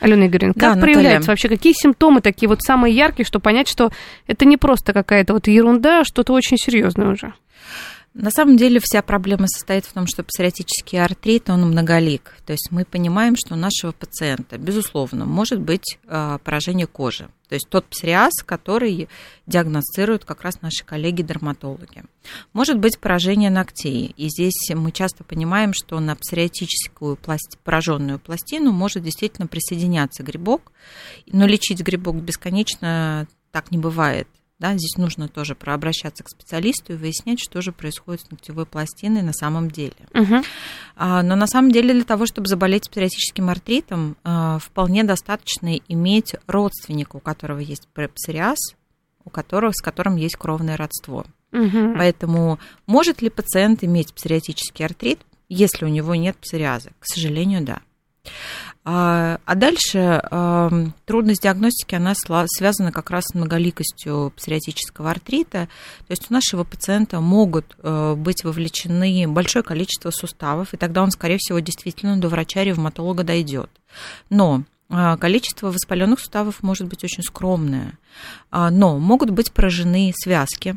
[0.00, 1.28] Алена Игоревна, как да, проявляются Наталья.
[1.28, 3.90] вообще, какие симптомы такие вот самые яркие, чтобы понять, что
[4.26, 7.34] это не просто какая-то вот ерунда, а что-то очень серьезное уже?
[8.12, 12.34] На самом деле вся проблема состоит в том, что псориатический артрит, он многолик.
[12.44, 17.28] То есть мы понимаем, что у нашего пациента, безусловно, может быть а, поражение кожи.
[17.48, 19.08] То есть тот псориаз, который
[19.46, 22.02] диагностируют как раз наши коллеги-дерматологи.
[22.52, 24.12] Может быть поражение ногтей.
[24.16, 27.58] И здесь мы часто понимаем, что на псориатическую пласти...
[27.62, 30.72] пораженную пластину может действительно присоединяться грибок.
[31.30, 34.26] Но лечить грибок бесконечно так не бывает.
[34.60, 39.22] Да, здесь нужно тоже прообращаться к специалисту и выяснять, что же происходит с ногтевой пластиной
[39.22, 39.94] на самом деле.
[40.14, 40.42] Угу.
[40.96, 46.36] А, но на самом деле для того, чтобы заболеть псориатическим артритом, а, вполне достаточно иметь
[46.46, 48.58] родственника, у которого есть псориаз,
[49.24, 51.24] у которого, с которым есть кровное родство.
[51.52, 51.94] Угу.
[51.96, 56.90] Поэтому может ли пациент иметь псориатический артрит, если у него нет псориаза?
[56.98, 57.80] К сожалению, да.
[58.84, 60.22] А, а дальше
[61.04, 65.68] трудность диагностики, она связана как раз с многоликостью псориатического артрита.
[66.06, 71.10] То есть у нашего пациента могут э, быть вовлечены большое количество суставов, и тогда он,
[71.10, 73.70] скорее всего, действительно до врача-ревматолога дойдет.
[74.30, 77.96] Но а, количество воспаленных суставов может быть очень скромное,
[78.50, 80.76] а, но могут быть поражены связки,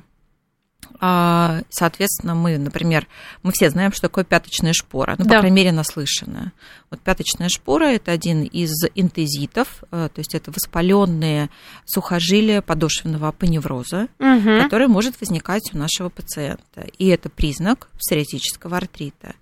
[1.69, 3.07] соответственно, мы, например,
[3.41, 5.35] мы все знаем, что такое пяточная шпора, ну, да.
[5.35, 6.53] по крайней мере, наслышанная.
[6.89, 11.49] Вот пяточная шпора– это один из интезитов, э, то есть это воспаленные
[11.85, 14.61] сухожилия подошвенного апоневроза, угу.
[14.61, 16.85] который может возникать у нашего пациента.
[16.97, 19.33] И это признак псориатического артрита.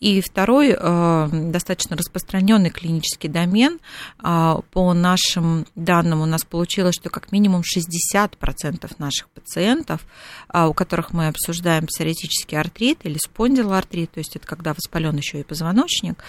[0.00, 3.78] И второй э, достаточно распространенный клинический домен,
[4.18, 10.06] а, по нашим данным у нас получилось, что как минимум 60% наших пациентов,
[10.48, 15.40] а, у которых мы обсуждаем псориатический артрит или спондилоартрит, то есть это когда воспален еще
[15.40, 16.22] и позвоночник,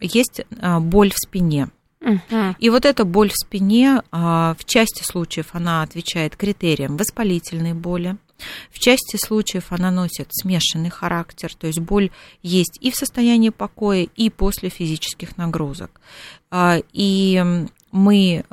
[0.00, 1.68] есть а, боль в спине.
[2.58, 8.16] И вот эта боль в спине, а, в части случаев она отвечает критериям воспалительной боли,
[8.70, 12.10] в части случаев она носит смешанный характер, то есть боль
[12.42, 16.00] есть и в состоянии покоя, и после физических нагрузок.
[16.50, 17.42] А, и
[17.90, 18.44] мы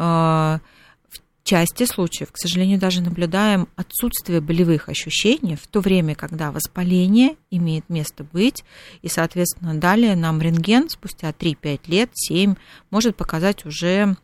[1.43, 7.89] части случаев, к сожалению, даже наблюдаем отсутствие болевых ощущений в то время, когда воспаление имеет
[7.89, 8.63] место быть,
[9.01, 12.55] и, соответственно, далее нам рентген спустя 3-5 лет, 7,
[12.89, 14.15] может показать уже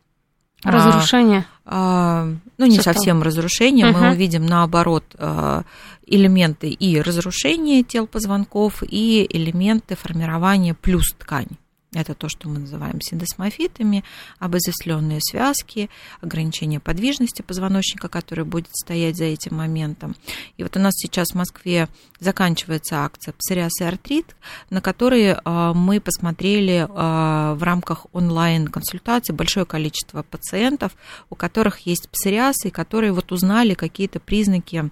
[0.64, 1.46] а, Разрушение.
[1.66, 2.96] А, а, ну, не Состав.
[2.96, 3.92] совсем разрушение.
[3.92, 4.00] Угу.
[4.00, 5.64] Мы увидим, наоборот, а,
[6.06, 11.58] элементы и разрушения тел позвонков, и элементы формирования плюс ткань.
[11.94, 14.04] Это то, что мы называем синдесмофитами,
[14.40, 20.14] обозясленные связки, ограничение подвижности позвоночника, который будет стоять за этим моментом.
[20.58, 21.88] И вот у нас сейчас в Москве
[22.20, 24.36] заканчивается акция «Псориаз и артрит»,
[24.70, 30.92] на которой а, мы посмотрели а, в рамках онлайн-консультации большое количество пациентов,
[31.30, 34.90] у которых есть псориаз, и которые вот узнали какие-то признаки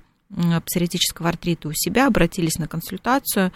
[0.66, 3.52] псориатического артрита у себя, обратились на консультацию.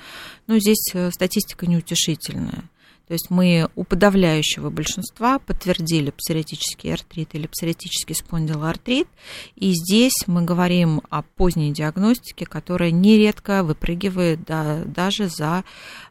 [0.47, 2.63] Но ну, здесь э, статистика неутешительная.
[3.09, 9.07] То есть мы у подавляющего большинства подтвердили псориатический артрит или псориатический спондилоартрит.
[9.55, 15.63] И здесь мы говорим о поздней диагностике, которая нередко выпрыгивает да, даже за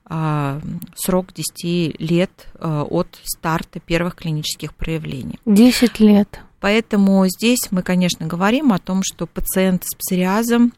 [0.06, 0.60] а,
[0.96, 5.38] срок 10 лет а, от старта первых клинических проявлений.
[5.46, 6.40] 10 лет.
[6.58, 10.72] Поэтому здесь мы, конечно, говорим о том, что пациент с псориазом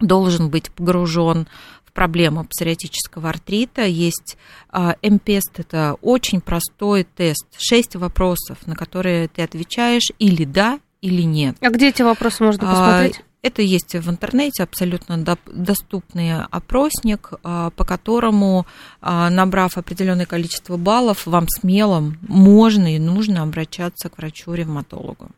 [0.00, 1.46] должен быть погружен
[1.92, 3.82] проблема псориатического артрита.
[3.82, 4.36] Есть
[4.70, 7.46] а, МПЕСТ, это очень простой тест.
[7.58, 11.56] Шесть вопросов, на которые ты отвечаешь или да, или нет.
[11.60, 13.22] А где эти вопросы можно посмотреть?
[13.42, 18.66] Это есть в интернете абсолютно доступный опросник, по которому,
[19.00, 25.30] набрав определенное количество баллов, вам смело можно и нужно обращаться к врачу-ревматологу.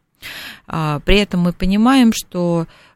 [0.66, 2.93] При этом мы понимаем, что а,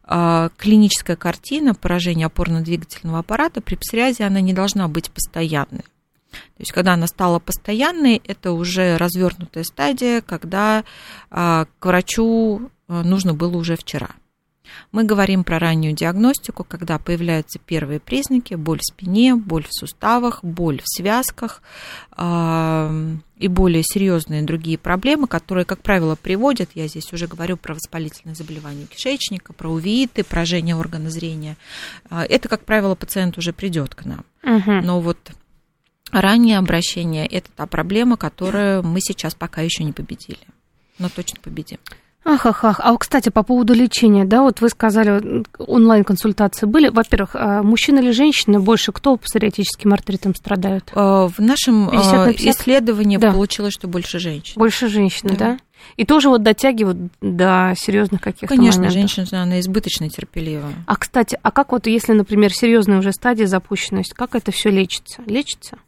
[0.56, 5.84] клиническая картина поражения опорно-двигательного аппарата при псориазе, она не должна быть постоянной.
[6.30, 10.84] То есть, когда она стала постоянной, это уже развернутая стадия, когда
[11.30, 14.10] а, к врачу а, нужно было уже вчера.
[14.92, 20.42] Мы говорим про раннюю диагностику, когда появляются первые признаки, боль в спине, боль в суставах,
[20.42, 21.62] боль в связках
[22.16, 27.74] э, и более серьезные другие проблемы, которые, как правило, приводят, я здесь уже говорю про
[27.74, 31.56] воспалительные заболевания кишечника, про увииты, поражение органа зрения.
[32.10, 34.24] Э, это, как правило, пациент уже придет к нам.
[34.42, 34.72] Угу.
[34.84, 35.18] Но вот
[36.10, 40.46] раннее обращение– это та проблема, которую мы сейчас пока еще не победили,
[40.98, 41.78] но точно победим.
[42.24, 42.80] Ах, ах, ах.
[42.82, 46.88] А, кстати, по поводу лечения, да, вот вы сказали, онлайн-консультации были.
[46.88, 50.90] Во-первых, а, мужчина или женщина больше кто псориатическим артритом страдают?
[50.94, 53.32] А, в нашем исследовании да.
[53.32, 54.54] получилось, что больше женщин.
[54.56, 55.36] Больше женщин, да?
[55.36, 55.58] да?
[55.96, 59.10] И тоже вот дотягивают до серьезных каких-то Конечно, моментов.
[59.10, 60.74] женщина, она избыточно терпеливая.
[60.86, 65.22] А, кстати, а как вот, если, например, серьезная уже стадия запущенность, как это все лечится?
[65.26, 65.78] Лечится?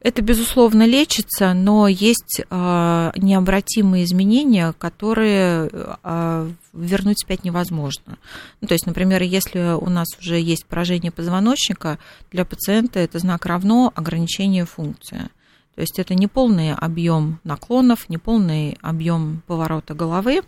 [0.00, 8.16] Это, безусловно, лечится, но есть э, необратимые изменения, которые э, вернуть вспять невозможно.
[8.60, 11.98] Ну, то есть, например, если у нас уже есть поражение позвоночника,
[12.30, 15.30] для пациента это знак равно ограничение функции.
[15.78, 20.42] То есть это не полный объем наклонов, не полный объем поворота головы,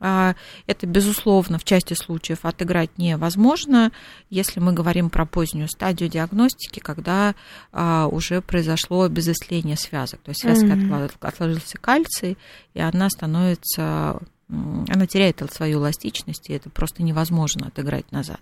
[0.00, 0.34] а,
[0.66, 3.92] это, безусловно, в части случаев отыграть невозможно,
[4.30, 7.34] если мы говорим про позднюю стадию диагностики, когда
[7.72, 10.20] а, уже произошло обезосление связок.
[10.20, 11.18] То есть связка mm-hmm.
[11.20, 12.38] отложился кальций,
[12.72, 14.18] и она становится
[14.50, 18.40] она теряет свою эластичность, и это просто невозможно отыграть назад.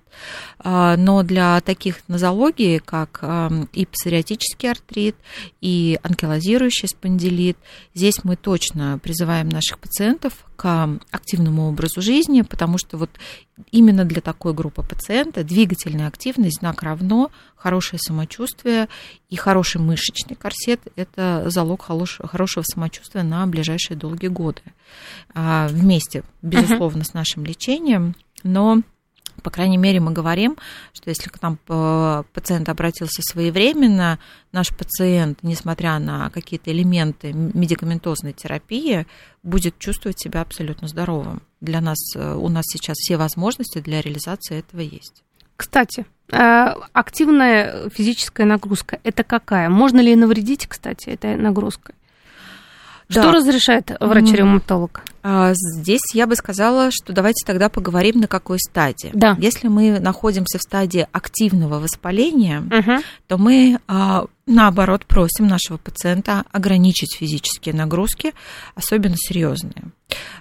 [0.59, 3.23] А, но для таких нозологий, как
[3.73, 5.17] и псориатический артрит,
[5.61, 7.59] и анкилозирующий спондилит,
[7.95, 13.11] здесь мы точно призываем наших пациентов к активному образу жизни, потому что вот
[13.71, 18.89] именно для такой группы пациента двигательная активность знак равно, хорошее самочувствие
[19.31, 24.63] и хороший мышечный корсет– это залог хорошего самочувствия на ближайшие долгие годы.
[25.33, 28.83] А, вместе, безусловно, с нашим лечением, но
[29.43, 30.57] по крайней мере, мы говорим,
[30.93, 34.19] что если к нам э, пациент обратился своевременно,
[34.53, 39.07] наш пациент, несмотря на какие-то элементы медикаментозной терапии,
[39.43, 41.43] будет чувствовать себя абсолютно здоровым.
[41.61, 45.23] Для нас, э, у нас сейчас все возможности для реализации этого есть.
[45.57, 49.69] Кстати, э, активная физическая нагрузка– это какая?
[49.69, 51.95] Можно ли навредить, кстати, этой нагрузкой?
[53.11, 53.33] Что да.
[53.33, 55.03] разрешает врач-ревматолог?
[55.23, 59.11] А, здесь я бы сказала, что давайте тогда поговорим, на какой стадии.
[59.15, 59.37] Да.
[59.39, 63.03] Если мы находимся в стадии активного воспаления, угу.
[63.27, 68.35] то мы а, наоборот просим нашего пациента ограничить физические нагрузки,
[68.75, 69.85] особенно серьезные.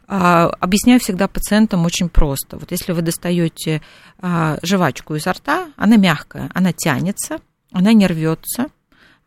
[0.07, 2.57] А, объясняю всегда пациентам очень просто.
[2.57, 3.81] Вот если вы достаете
[4.63, 7.39] жвачку изо рта, она мягкая, она тянется,
[7.71, 8.67] она не рвется,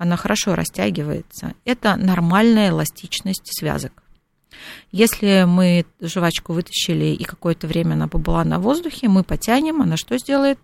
[0.00, 1.52] она хорошо растягивается.
[1.66, 4.02] Это нормальная эластичность связок.
[4.92, 10.16] Если мы жвачку вытащили и какое-то время она побыла на воздухе, мы потянем, она что
[10.16, 10.58] сделает?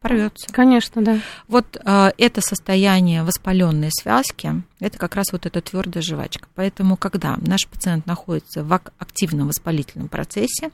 [0.00, 0.48] Порвется.
[0.52, 1.20] Конечно, да.
[1.48, 6.46] Вот э, это состояние воспаленной связки, это как раз вот эта твердая жвачка.
[6.54, 10.72] Поэтому, когда наш пациент находится в активном воспалительном процессе,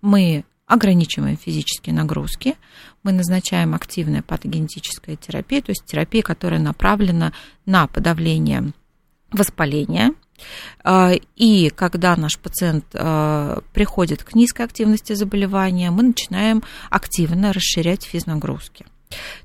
[0.00, 2.56] мы ограничиваем физические нагрузки,
[3.06, 7.32] мы назначаем активная патогенетическая терапия, то есть терапия, которая направлена
[7.64, 8.72] на подавление
[9.30, 10.12] воспаления.
[10.82, 18.02] А, и когда наш пациент а, приходит к низкой активности заболевания, мы начинаем активно расширять
[18.02, 18.86] физнагрузки.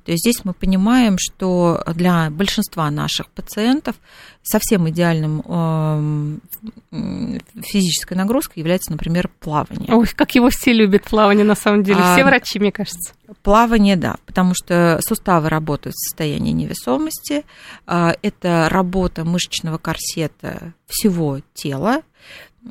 [0.05, 3.95] То есть здесь мы понимаем, что для большинства наших пациентов
[4.43, 5.43] совсем идеальным
[6.91, 9.93] э, физической нагрузкой является, например, плавание.
[9.93, 13.13] Ой, как его все любят плавание на самом деле, все а, врачи, мне кажется.
[13.43, 17.45] Плавание, да, потому что суставы работают в состоянии невесомости,
[17.85, 22.01] а, это работа мышечного корсета всего тела,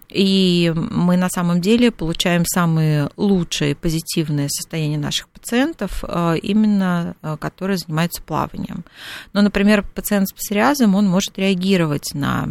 [0.09, 7.37] и мы на самом деле получаем самые лучшие позитивные состояния наших пациентов, э, именно э,
[7.39, 8.85] которые занимаются плаванием.
[9.33, 12.49] Но, например, пациент с псориазом, он может реагировать на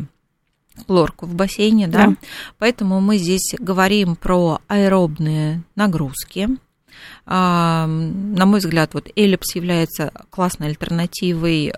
[0.86, 2.08] хлорку в бассейне, да?
[2.08, 2.16] да.
[2.58, 6.50] Поэтому мы здесь говорим про аэробные нагрузки,
[7.32, 7.86] На
[8.46, 11.72] мой взгляд, вот эллипс является классной альтернативой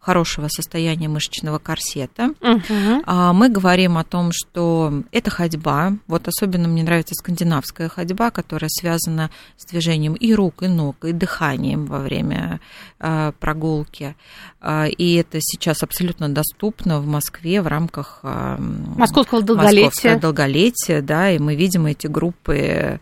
[0.00, 2.34] хорошего состояния мышечного корсета.
[2.40, 3.04] Угу.
[3.34, 5.92] Мы говорим о том, что это ходьба.
[6.08, 11.12] Вот особенно мне нравится скандинавская ходьба, которая связана с движением и рук, и ног, и
[11.12, 12.58] дыханием во время
[12.98, 14.16] прогулки.
[14.60, 19.84] И это сейчас абсолютно доступно в Москве в рамках Московского долголетия.
[19.84, 22.98] Московского долголетия, да, и мы видим эти группы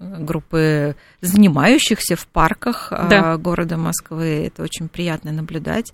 [0.00, 3.36] группы занимающихся в парках да.
[3.36, 4.46] города Москвы.
[4.46, 5.92] Это очень приятно наблюдать.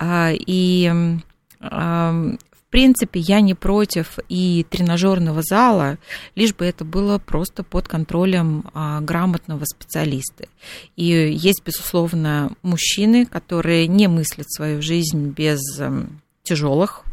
[0.00, 1.18] И
[1.60, 5.96] в принципе, я не против и тренажерного зала,
[6.34, 10.48] лишь бы это было просто под контролем а, грамотного специалиста.
[10.94, 15.60] И есть, безусловно, мужчины, которые не мыслят свою жизнь без
[16.42, 17.04] тяжелых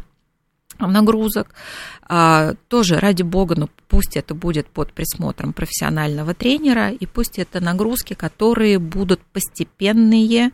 [0.79, 1.53] нагрузок.
[2.07, 7.59] А, тоже ради бога, но пусть это будет под присмотром профессионального тренера, и пусть это
[7.59, 10.51] нагрузки, которые будут постепенные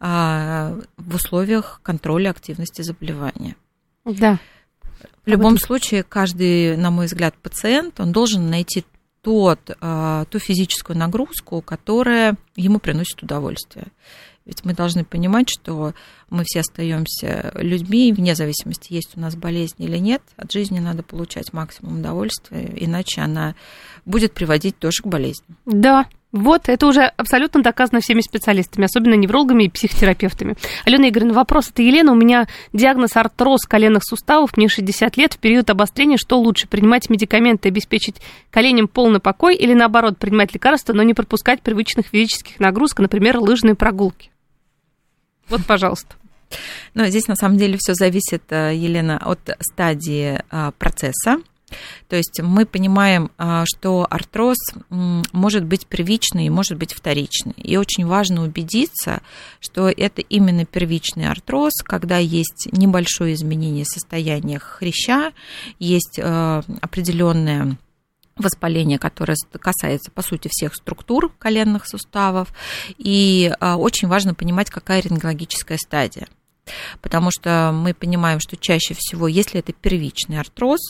[0.00, 3.56] а, в условиях контроля активности заболевания.
[4.04, 4.38] Да.
[5.24, 8.84] В любом случае, каждый, на мой взгляд, пациент, он должен найти
[9.22, 13.86] тот, а, ту физическую нагрузку, которая ему приносит удовольствие.
[14.44, 15.94] Ведь мы должны понимать, что
[16.30, 20.22] мы все остаемся людьми, вне зависимости, есть у нас болезнь или нет.
[20.36, 23.54] От жизни надо получать максимум удовольствия, иначе она
[24.04, 25.46] будет приводить тоже к болезни.
[25.64, 30.56] Да, вот, это уже абсолютно доказано всеми специалистами, особенно неврологами и психотерапевтами.
[30.86, 32.12] Алена Игоревна, вопрос это Елена.
[32.12, 37.10] У меня диагноз артроз коленных суставов, мне 60 лет, в период обострения что лучше, принимать
[37.10, 38.16] медикаменты, обеспечить
[38.50, 43.74] коленям полный покой или наоборот, принимать лекарства, но не пропускать привычных физических нагрузок, например, лыжные
[43.74, 44.31] прогулки?
[45.52, 46.16] Вот, пожалуйста.
[46.94, 51.42] Но здесь на самом деле все зависит, э, Елена, от стадии э, процесса.
[52.08, 54.56] То есть мы понимаем, э, что артроз
[54.88, 57.52] может быть первичный и может быть вторичный.
[57.56, 59.20] И очень важно убедиться,
[59.60, 65.32] что это именно первичный артроз, когда есть небольшое изменение состояния хряща,
[65.78, 67.76] есть определенная
[68.36, 72.48] воспаление, которое касается, по сути, всех структур коленных суставов.
[72.98, 76.26] И а, очень важно понимать, какая рентгенологическая стадия.
[77.00, 80.80] Потому что мы понимаем, что чаще всего, если это первичный артроз,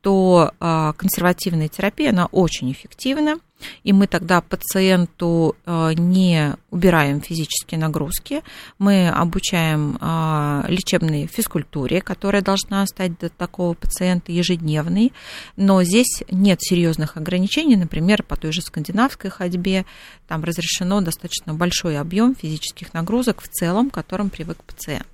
[0.00, 3.38] то а, консервативная терапия, она очень эффективна,
[3.84, 8.42] и мы тогда пациенту а, не убираем физические нагрузки,
[8.78, 15.12] мы обучаем а, лечебной физкультуре, которая должна стать для такого пациента ежедневной,
[15.56, 19.86] но здесь нет серьезных ограничений, например, по той же скандинавской ходьбе,
[20.28, 25.06] там разрешено достаточно большой объем физических нагрузок в целом, к которым привык пациент.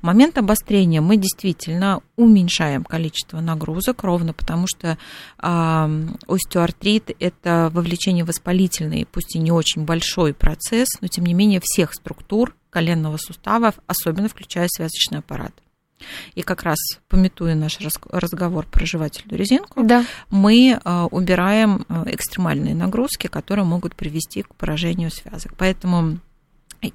[0.00, 4.98] В момент обострения мы действительно уменьшаем количество нагрузок, ровно потому что
[5.42, 11.60] э, остеоартрит– это вовлечение воспалительный, пусть и не очень большой процесс, но тем не менее
[11.62, 15.52] всех структур коленного сустава, особенно включая связочный аппарат.
[16.34, 16.76] И как раз,
[17.08, 17.78] пометуя наш
[18.10, 20.04] разговор про жевательную резинку, да.
[20.28, 25.54] мы э, убираем э, экстремальные нагрузки, которые могут привести к поражению связок.
[25.56, 26.18] Поэтому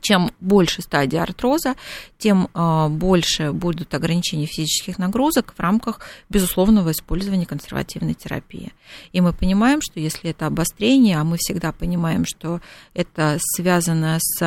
[0.01, 1.75] чем больше стадия артроза,
[2.17, 8.73] тем а, больше будут ограничения физических нагрузок в рамках безусловного использования консервативной терапии.
[9.13, 12.61] И мы понимаем, что если это обострение, а мы всегда понимаем, что
[12.93, 14.41] это связано с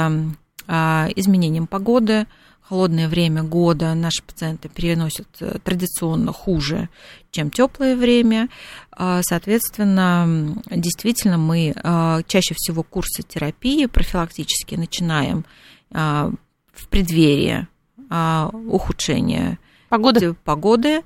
[0.66, 2.26] а, изменением погоды,
[2.73, 6.89] холодное время года наши пациенты переносят э, традиционно хуже,
[7.31, 8.49] чем теплое время.
[8.91, 15.45] А, соответственно, действительно, мы а, чаще всего курсы терапии профилактически начинаем
[15.93, 16.33] а,
[16.73, 17.68] в преддверии
[18.09, 19.59] ухудшения
[19.91, 20.35] погоды.
[20.45, 21.03] погоды.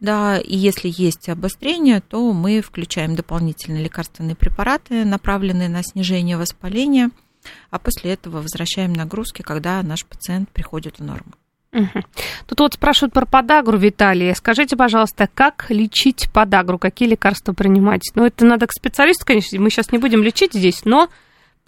[0.00, 7.10] Да, и если есть обострение, то мы включаем дополнительные лекарственные препараты, направленные на снижение воспаления–
[7.70, 11.32] а после этого возвращаем нагрузки, когда наш пациент приходит в норму.
[11.72, 12.02] Угу.
[12.46, 14.34] Тут вот спрашивают про подагру, Виталий.
[14.34, 18.10] Скажите, пожалуйста, как лечить подагру, какие лекарства принимать?
[18.14, 21.08] Ну, это надо к специалисту, конечно, мы сейчас не будем лечить здесь, но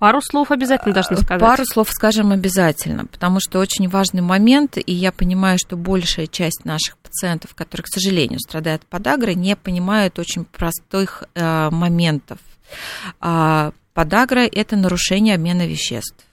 [0.00, 1.40] Пару слов обязательно должны э, сказать.
[1.42, 6.64] Пару слов скажем обязательно, потому что очень важный момент, и я понимаю, что большая часть
[6.64, 12.38] наших пациентов, которые, к сожалению, страдают подагрой, не понимают очень простых э, моментов.
[13.94, 16.24] Подагра– это нарушение обмена веществ.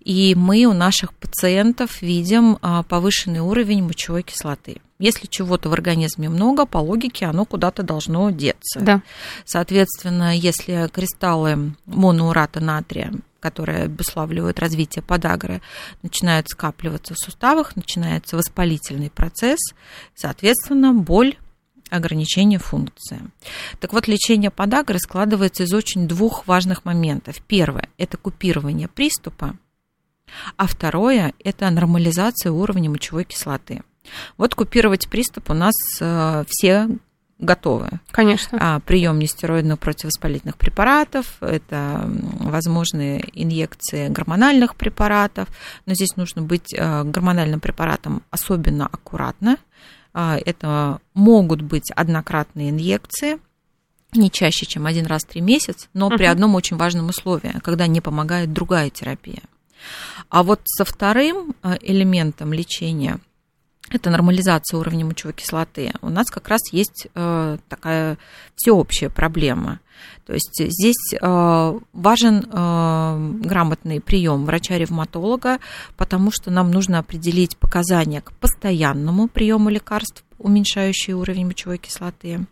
[0.00, 4.82] И мы у наших пациентов видим а, повышенный уровень мочевой кислоты.
[4.98, 8.80] Если чего-то в организме много, по логике оно куда-то должно деться.
[8.80, 9.02] Да.
[9.44, 13.12] Соответственно, если кристаллы моноурата натрия
[13.44, 15.60] которые обуславливают развитие подагры,
[16.00, 19.60] начинают скапливаться в суставах, начинается воспалительный процесс,
[20.14, 21.36] соответственно, боль
[21.90, 23.20] ограничение функции.
[23.80, 27.36] Так вот, лечение подагры складывается из очень двух важных моментов.
[27.46, 29.56] Первое– это купирование приступа,
[30.56, 33.82] а второе– это нормализация уровня мочевой кислоты.
[34.36, 36.88] Вот купировать приступ у нас э, все
[37.38, 37.88] готовы.
[38.10, 38.58] Конечно.
[38.60, 42.08] А, прием нестероидных противовоспалительных препаратов, это
[42.40, 45.48] возможные инъекции гормональных препаратов,
[45.86, 49.56] но здесь нужно быть э, гормональным препаратом особенно аккуратно.
[50.14, 53.38] А, это могут быть однократные инъекции,
[54.12, 56.16] не чаще, чем один раз в три месяца, но uh-huh.
[56.16, 59.42] при одном очень важном условии, когда не помогает другая терапия.
[60.28, 63.18] А вот со вторым э, элементом лечения–
[63.90, 68.18] это нормализация уровня мочевой кислоты, у нас как раз есть э, такая
[68.56, 69.80] всеобщая проблема.
[70.26, 75.58] То есть здесь э, важен э, грамотный прием врача-ревматолога,
[75.96, 82.46] потому что нам нужно определить показания к постоянному приему лекарств, уменьшающие уровень мочевой кислоты,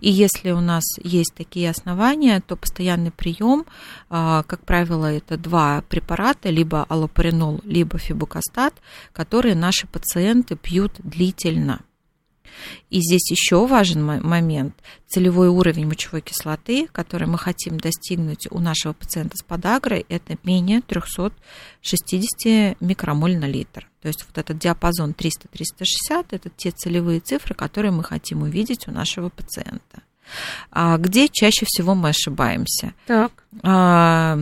[0.00, 3.66] и если у нас есть такие основания, то постоянный прием,
[4.10, 8.74] а, как правило, это два препарата, либо аллопаринол, либо фибукастат,
[9.12, 11.80] которые наши пациенты пьют длительно.
[12.90, 14.74] И здесь еще важен момент–
[15.08, 20.82] целевой уровень мочевой кислоты, который мы хотим достигнуть у нашего пациента с подагрой, это менее
[20.82, 23.88] 360 микромоль на литр.
[24.02, 28.90] То есть вот этот диапазон 300-360– это те целевые цифры, которые мы хотим увидеть у
[28.90, 30.02] нашего пациента.
[30.70, 32.92] А где чаще всего мы ошибаемся?
[33.06, 33.32] Так.
[33.62, 34.38] А,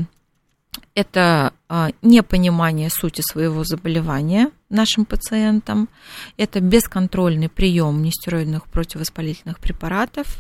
[0.97, 5.89] это а, непонимание сути своего заболевания нашим пациентам,
[6.39, 10.39] это бесконтрольный прием нестероидных противовоспалительных препаратов,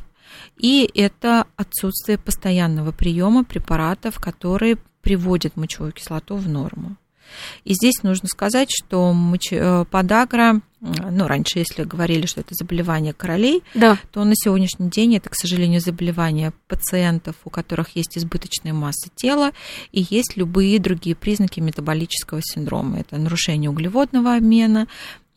[0.56, 6.96] и это отсутствие постоянного приема препаратов, которые приводят мочевую кислоту в норму.
[7.64, 9.14] И здесь нужно сказать, что
[9.50, 13.98] э, подагра, ну, раньше, если говорили, что это заболевание королей, да.
[14.12, 19.52] то на сегодняшний день это, к сожалению, заболевание пациентов, у которых есть избыточная масса тела
[19.92, 23.00] и есть любые другие признаки метаболического синдрома.
[23.00, 24.86] Это нарушение углеводного обмена,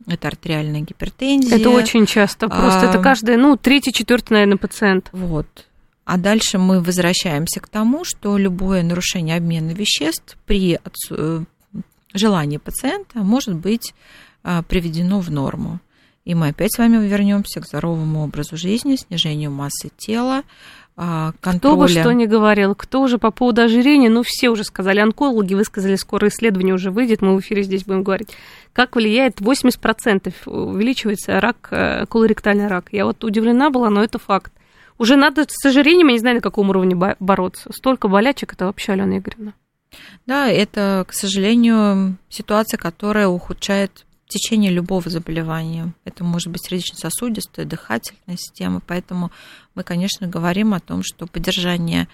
[0.07, 1.57] это артериальная гипертензия.
[1.57, 5.09] Это очень часто, просто а, это каждый, ну, третий, четвертый, наверное, пациент.
[5.11, 5.47] Вот.
[6.05, 10.79] А дальше мы возвращаемся к тому, что любое нарушение обмена веществ при
[11.11, 11.43] э,
[12.13, 13.93] желание пациента может быть
[14.43, 15.79] а, приведено в норму.
[16.25, 20.43] И мы опять с вами вернемся к здоровому образу жизни, снижению массы тела,
[20.95, 21.59] контроля.
[21.59, 25.53] Кто бы что ни говорил, кто уже по поводу ожирения, ну, все уже сказали, онкологи
[25.53, 28.29] высказали, скоро исследование уже выйдет, мы в эфире здесь будем говорить,
[28.73, 32.89] как влияет 80% увеличивается рак, э, колоректальный рак.
[32.91, 34.51] Я вот удивлена была, но это факт.
[34.97, 37.69] Уже надо с ожирением, я не знаю, на каком уровне бороться.
[37.73, 39.53] Столько болячек, это вообще, Алена Игоревна.
[40.25, 45.93] Да, это, к сожалению, ситуация, которая ухудшает течение любого заболевания.
[46.05, 48.79] Это может быть сердечно-сосудистая, дыхательная система.
[48.85, 49.31] Поэтому
[49.75, 52.07] мы, конечно, говорим о том, что поддержание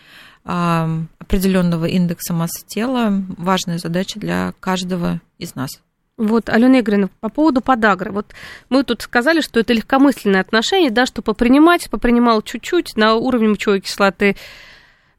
[0.44, 5.72] определенного индекса массы тела важная задача для каждого из нас.
[6.18, 8.12] Вот, Алена Игоревна, по поводу подагры.
[8.12, 8.28] Вот
[8.70, 13.82] мы тут сказали, что это легкомысленное отношение, да, что попринимать, попринимал чуть-чуть на уровне мочевой
[13.82, 14.38] кислоты,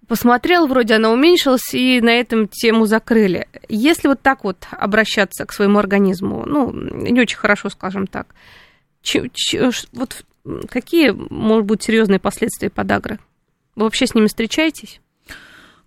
[0.09, 3.49] посмотрел, вроде она уменьшилась, и на этом тему закрыли.
[3.69, 8.35] Если вот так вот обращаться к своему организму, ну, не очень хорошо, скажем так,
[9.03, 10.25] ч, ч, вот
[10.69, 13.19] какие, может быть, серьезные последствия подагры?
[13.75, 15.01] Вы вообще с ними встречаетесь?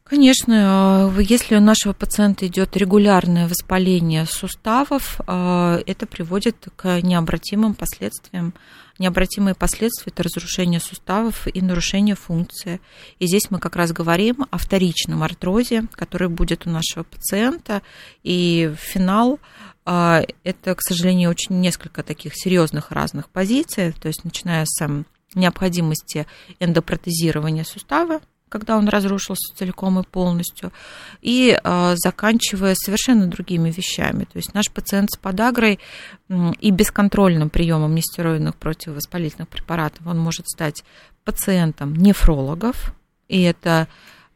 [0.10, 7.76] Конечно, э, если у нашего пациента идет регулярное воспаление суставов, э, это приводит к необратимым
[7.76, 8.56] последствиям.
[8.98, 12.82] Необратимые последствия– это разрушение суставов и нарушение функции.
[13.20, 17.84] И здесь мы как раз говорим о вторичном артрозе, который будет у нашего пациента.
[18.24, 19.40] И финал
[19.86, 25.06] э,– это, к сожалению, очень несколько таких серьезных разных позиций, то есть начиная с
[25.36, 26.26] необходимости
[26.60, 30.74] эндопротезирования сустава, когда он разрушился целиком и полностью,
[31.22, 34.26] и э, заканчивая совершенно другими вещами.
[34.26, 35.80] То есть наш пациент с подагрой
[36.60, 40.84] и бесконтрольным приемом нестероидных противовоспалительных препаратов, он может стать
[41.24, 42.94] пациентом нефрологов,
[43.28, 43.88] и это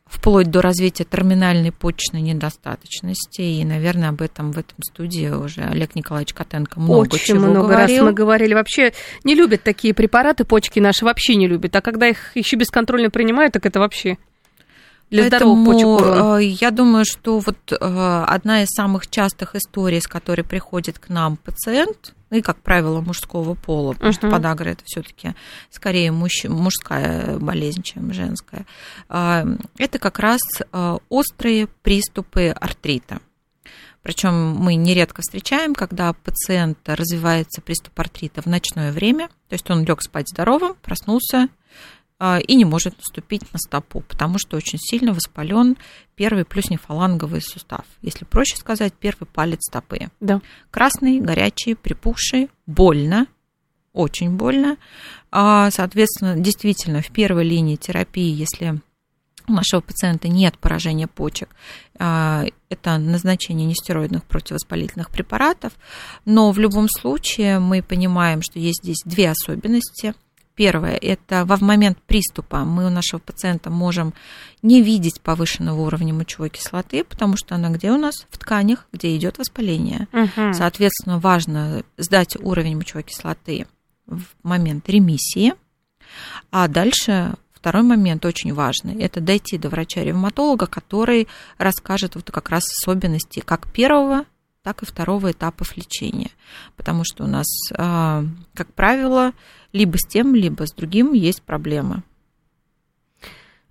[0.05, 3.41] вплоть до развития терминальной почечной недостаточности.
[3.41, 7.67] И, наверное, об этом в этом студии уже Олег Николаевич Котенко много Очень чего много
[7.69, 7.97] говорил.
[7.97, 8.53] раз мы говорили.
[8.53, 8.93] Вообще
[9.23, 11.75] не любят такие препараты, почки наши вообще не любят.
[11.75, 14.17] А когда их еще бесконтрольно принимают, так это вообще
[15.13, 16.59] для Поэтому, почек.
[16.59, 17.75] Я думаю, что вот э,
[18.27, 22.99] одна из самых частых историй, с которой приходит к нам пациент, ну и, как правило,
[22.99, 24.15] мужского пола, потому uh-huh.
[24.15, 25.35] что подагра это все-таки
[25.69, 26.45] скорее мужч...
[26.45, 28.65] мужская болезнь, чем женская,
[29.07, 29.45] а,
[29.77, 30.41] это как раз
[30.71, 33.19] а, острые приступы артрита.
[34.01, 39.85] Причем мы нередко встречаем, когда пациент развивается приступ артрита в ночное время, то есть он
[39.85, 41.49] лег спать здоровым, проснулся
[42.45, 45.77] и не может наступить на стопу, потому что очень сильно воспален
[46.15, 47.85] первый плюс нефаланговый сустав.
[48.01, 50.09] Если проще сказать, первый палец стопы.
[50.19, 50.41] Да.
[50.71, 53.27] Красный, горячий, припухший, больно,
[53.93, 54.77] очень больно.
[55.31, 58.79] А, соответственно, действительно, в первой линии терапии, если
[59.47, 61.49] у нашего пациента нет поражения почек,
[61.99, 65.73] а, это назначение нестероидных противовоспалительных препаратов,
[66.25, 70.13] но в любом случае мы понимаем, что есть здесь две особенности.
[70.55, 74.13] Первое– это во момент приступа мы у нашего пациента можем
[74.61, 78.27] не видеть повышенного уровня мочевой кислоты, потому что она где у нас?
[78.29, 80.07] В тканях, где идет воспаление.
[80.13, 80.53] Угу.
[80.53, 83.65] Соответственно, важно сдать уровень мочевой кислоты
[84.05, 85.55] в момент ремиссии,
[86.51, 91.27] а дальше второй момент очень важный– это дойти до врача-ревматолога, который
[91.57, 94.25] расскажет вот как раз особенности как первого,
[94.63, 96.31] так и второго этапов лечения.
[96.77, 99.33] Потому что у нас, а, как правило,
[99.73, 102.03] либо с тем, либо с другим есть проблемы.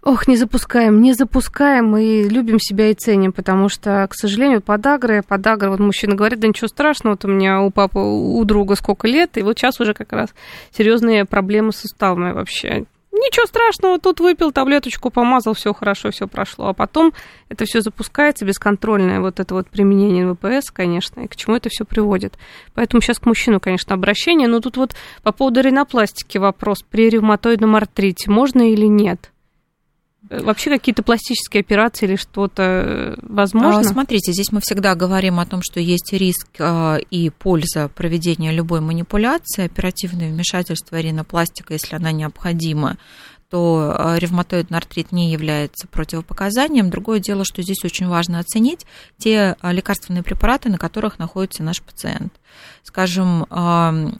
[0.02, 5.22] Ох, не запускаем, не запускаем и любим себя и ценим, потому что, к сожалению, подагры,
[5.22, 9.06] подагры, вот мужчина говорит, да ничего страшного, вот у меня у папы, у друга сколько
[9.06, 10.30] лет, и вот сейчас уже как раз
[10.72, 12.84] серьезные проблемы с суставами вообще.
[13.24, 16.66] Ничего страшного, тут выпил таблеточку, помазал, все хорошо, все прошло.
[16.66, 17.12] А потом
[17.48, 21.84] это все запускается бесконтрольное, вот это вот применение ВПС, конечно, и к чему это все
[21.84, 22.36] приводит.
[22.74, 24.48] Поэтому сейчас к мужчину, конечно, обращение.
[24.48, 26.82] Но тут вот по поводу ринопластики вопрос.
[26.82, 29.31] При ревматоидном артрите можно или нет?
[30.40, 33.80] Вообще какие-то пластические операции или что-то э, возможно?
[33.80, 38.52] А, смотрите, здесь мы всегда говорим о том, что есть риск а, и польза проведения
[38.52, 42.96] любой манипуляции, оперативное вмешательство ринопластика, если она необходима,
[43.52, 46.88] то а, ревматоидный артрит не является противопоказанием.
[46.88, 48.86] Другое дело, что здесь очень важно оценить
[49.18, 52.32] те лекарственные препараты, на которых находится наш пациент.
[52.82, 53.46] Скажем,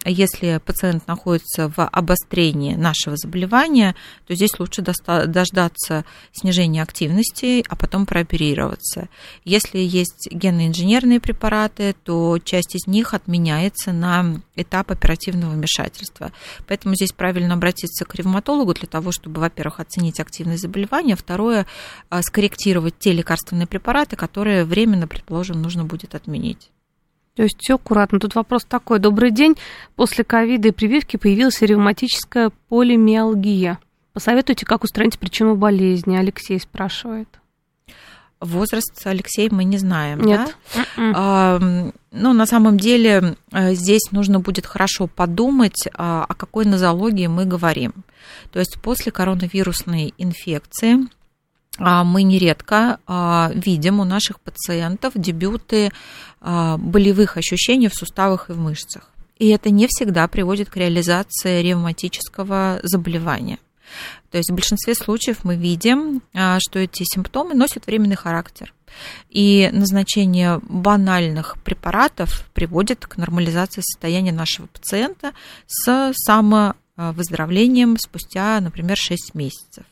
[0.07, 3.95] если пациент находится в обострении нашего заболевания,
[4.27, 9.09] то здесь лучше дождаться снижения активности, а потом прооперироваться.
[9.45, 16.33] Если есть генно-инженерные препараты, то часть из них отменяется на этап оперативного вмешательства.
[16.67, 21.65] Поэтому здесь правильно обратиться к ревматологу для того, чтобы, во-первых, оценить активность заболевания, второе,
[22.11, 26.73] а, скорректировать те лекарственные препараты, которые временно, предположим, нужно будет отменить.
[27.37, 28.19] То есть все аккуратно.
[28.19, 28.99] Тут вопрос такой.
[28.99, 29.55] Добрый день.
[29.95, 33.79] После ковида и прививки появилась ревматическая полимиалгия.
[34.13, 36.17] Посоветуйте, как устранить причину болезни.
[36.17, 37.29] Алексей спрашивает.
[38.43, 40.55] Возраст Алексей мы не знаем, Нет.
[40.75, 40.85] да?
[41.15, 41.59] А,
[42.11, 47.45] ну, на самом деле э, здесь нужно будет хорошо подумать, а, о какой нозологии мы
[47.45, 47.93] говорим.
[48.53, 50.99] То есть после коронавирусной инфекции
[51.79, 55.91] а, мы нередко а, видим у наших пациентов дебюты
[56.41, 59.13] болевых ощущений в суставах и в мышцах.
[59.39, 63.59] И это не всегда приводит к реализации ревматического заболевания.
[64.33, 68.73] То есть в большинстве случаев мы видим, что эти симптомы носят временный характер.
[69.29, 75.33] И назначение банальных препаратов приводит к нормализации состояния нашего пациента
[75.67, 79.85] с самовыздоровлением спустя, например, 6 месяцев.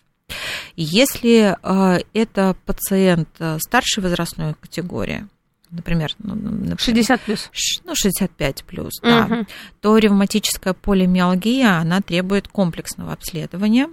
[0.76, 5.26] Если э, это пациент э, старшей возрастной категории,
[5.70, 7.51] например, ну, например 60 плюс.
[7.84, 9.09] Ну, 65 плюс, угу.
[9.09, 9.47] да,
[9.80, 13.88] то ревматическая полимиалгия, она требует комплексного обследования.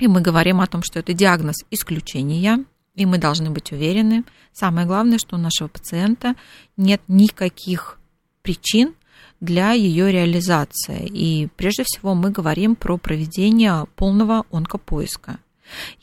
[0.00, 4.24] И мы говорим о том, что это диагноз исключения, и мы должны быть уверены.
[4.52, 6.34] Самое главное, что у нашего пациента
[6.76, 7.98] нет никаких
[8.42, 8.94] причин
[9.40, 11.06] для ее реализации.
[11.06, 15.38] И прежде всего мы говорим про проведение полного онкопоиска.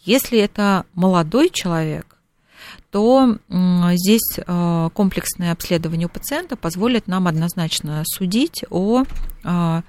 [0.04, 2.18] Если это молодой человек,
[2.90, 3.38] то
[3.94, 9.04] здесь э, комплексное обследование у пациента позволит нам однозначно судить о
[9.44, 9.82] э,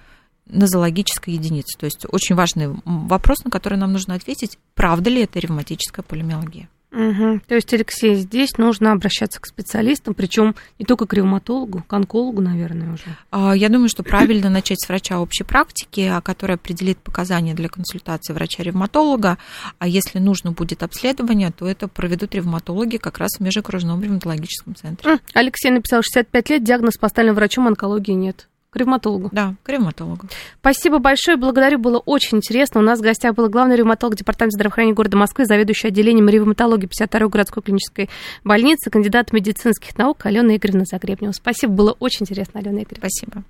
[0.48, 1.78] нозологической единице.
[1.78, 6.68] То есть очень важный вопрос, на который нам нужно ответить, правда ли это ревматическая полимиалгия.
[6.90, 7.40] Угу.
[7.46, 12.40] То есть, Алексей, здесь нужно обращаться к специалистам, причем не только к ревматологу, к онкологу,
[12.40, 13.04] наверное, уже.
[13.30, 18.32] А, я думаю, что правильно начать с врача общей практики, который определит показания для консультации
[18.32, 19.36] врача-ревматолога.
[19.78, 25.18] А если нужно будет обследование, то это проведут ревматологи как раз в межокружном ревматологическом центре.
[25.34, 28.48] Алексей написал, 65 лет, диагноз поставлен врачом, онкологии нет.
[28.78, 29.28] Ревматологу.
[29.32, 30.26] Да, к ревматологу.
[30.60, 32.80] Спасибо большое, благодарю, было очень интересно.
[32.80, 37.28] У нас в гостях был главный ревматолог Департамента здравоохранения города Москвы, заведующий отделением ревматологии 52-й
[37.28, 38.08] городской клинической
[38.44, 41.32] больницы, кандидат медицинских наук Алена Игоревна Загребнева.
[41.32, 43.08] Спасибо, было очень интересно, Алена Игоревна.
[43.08, 43.44] Спасибо.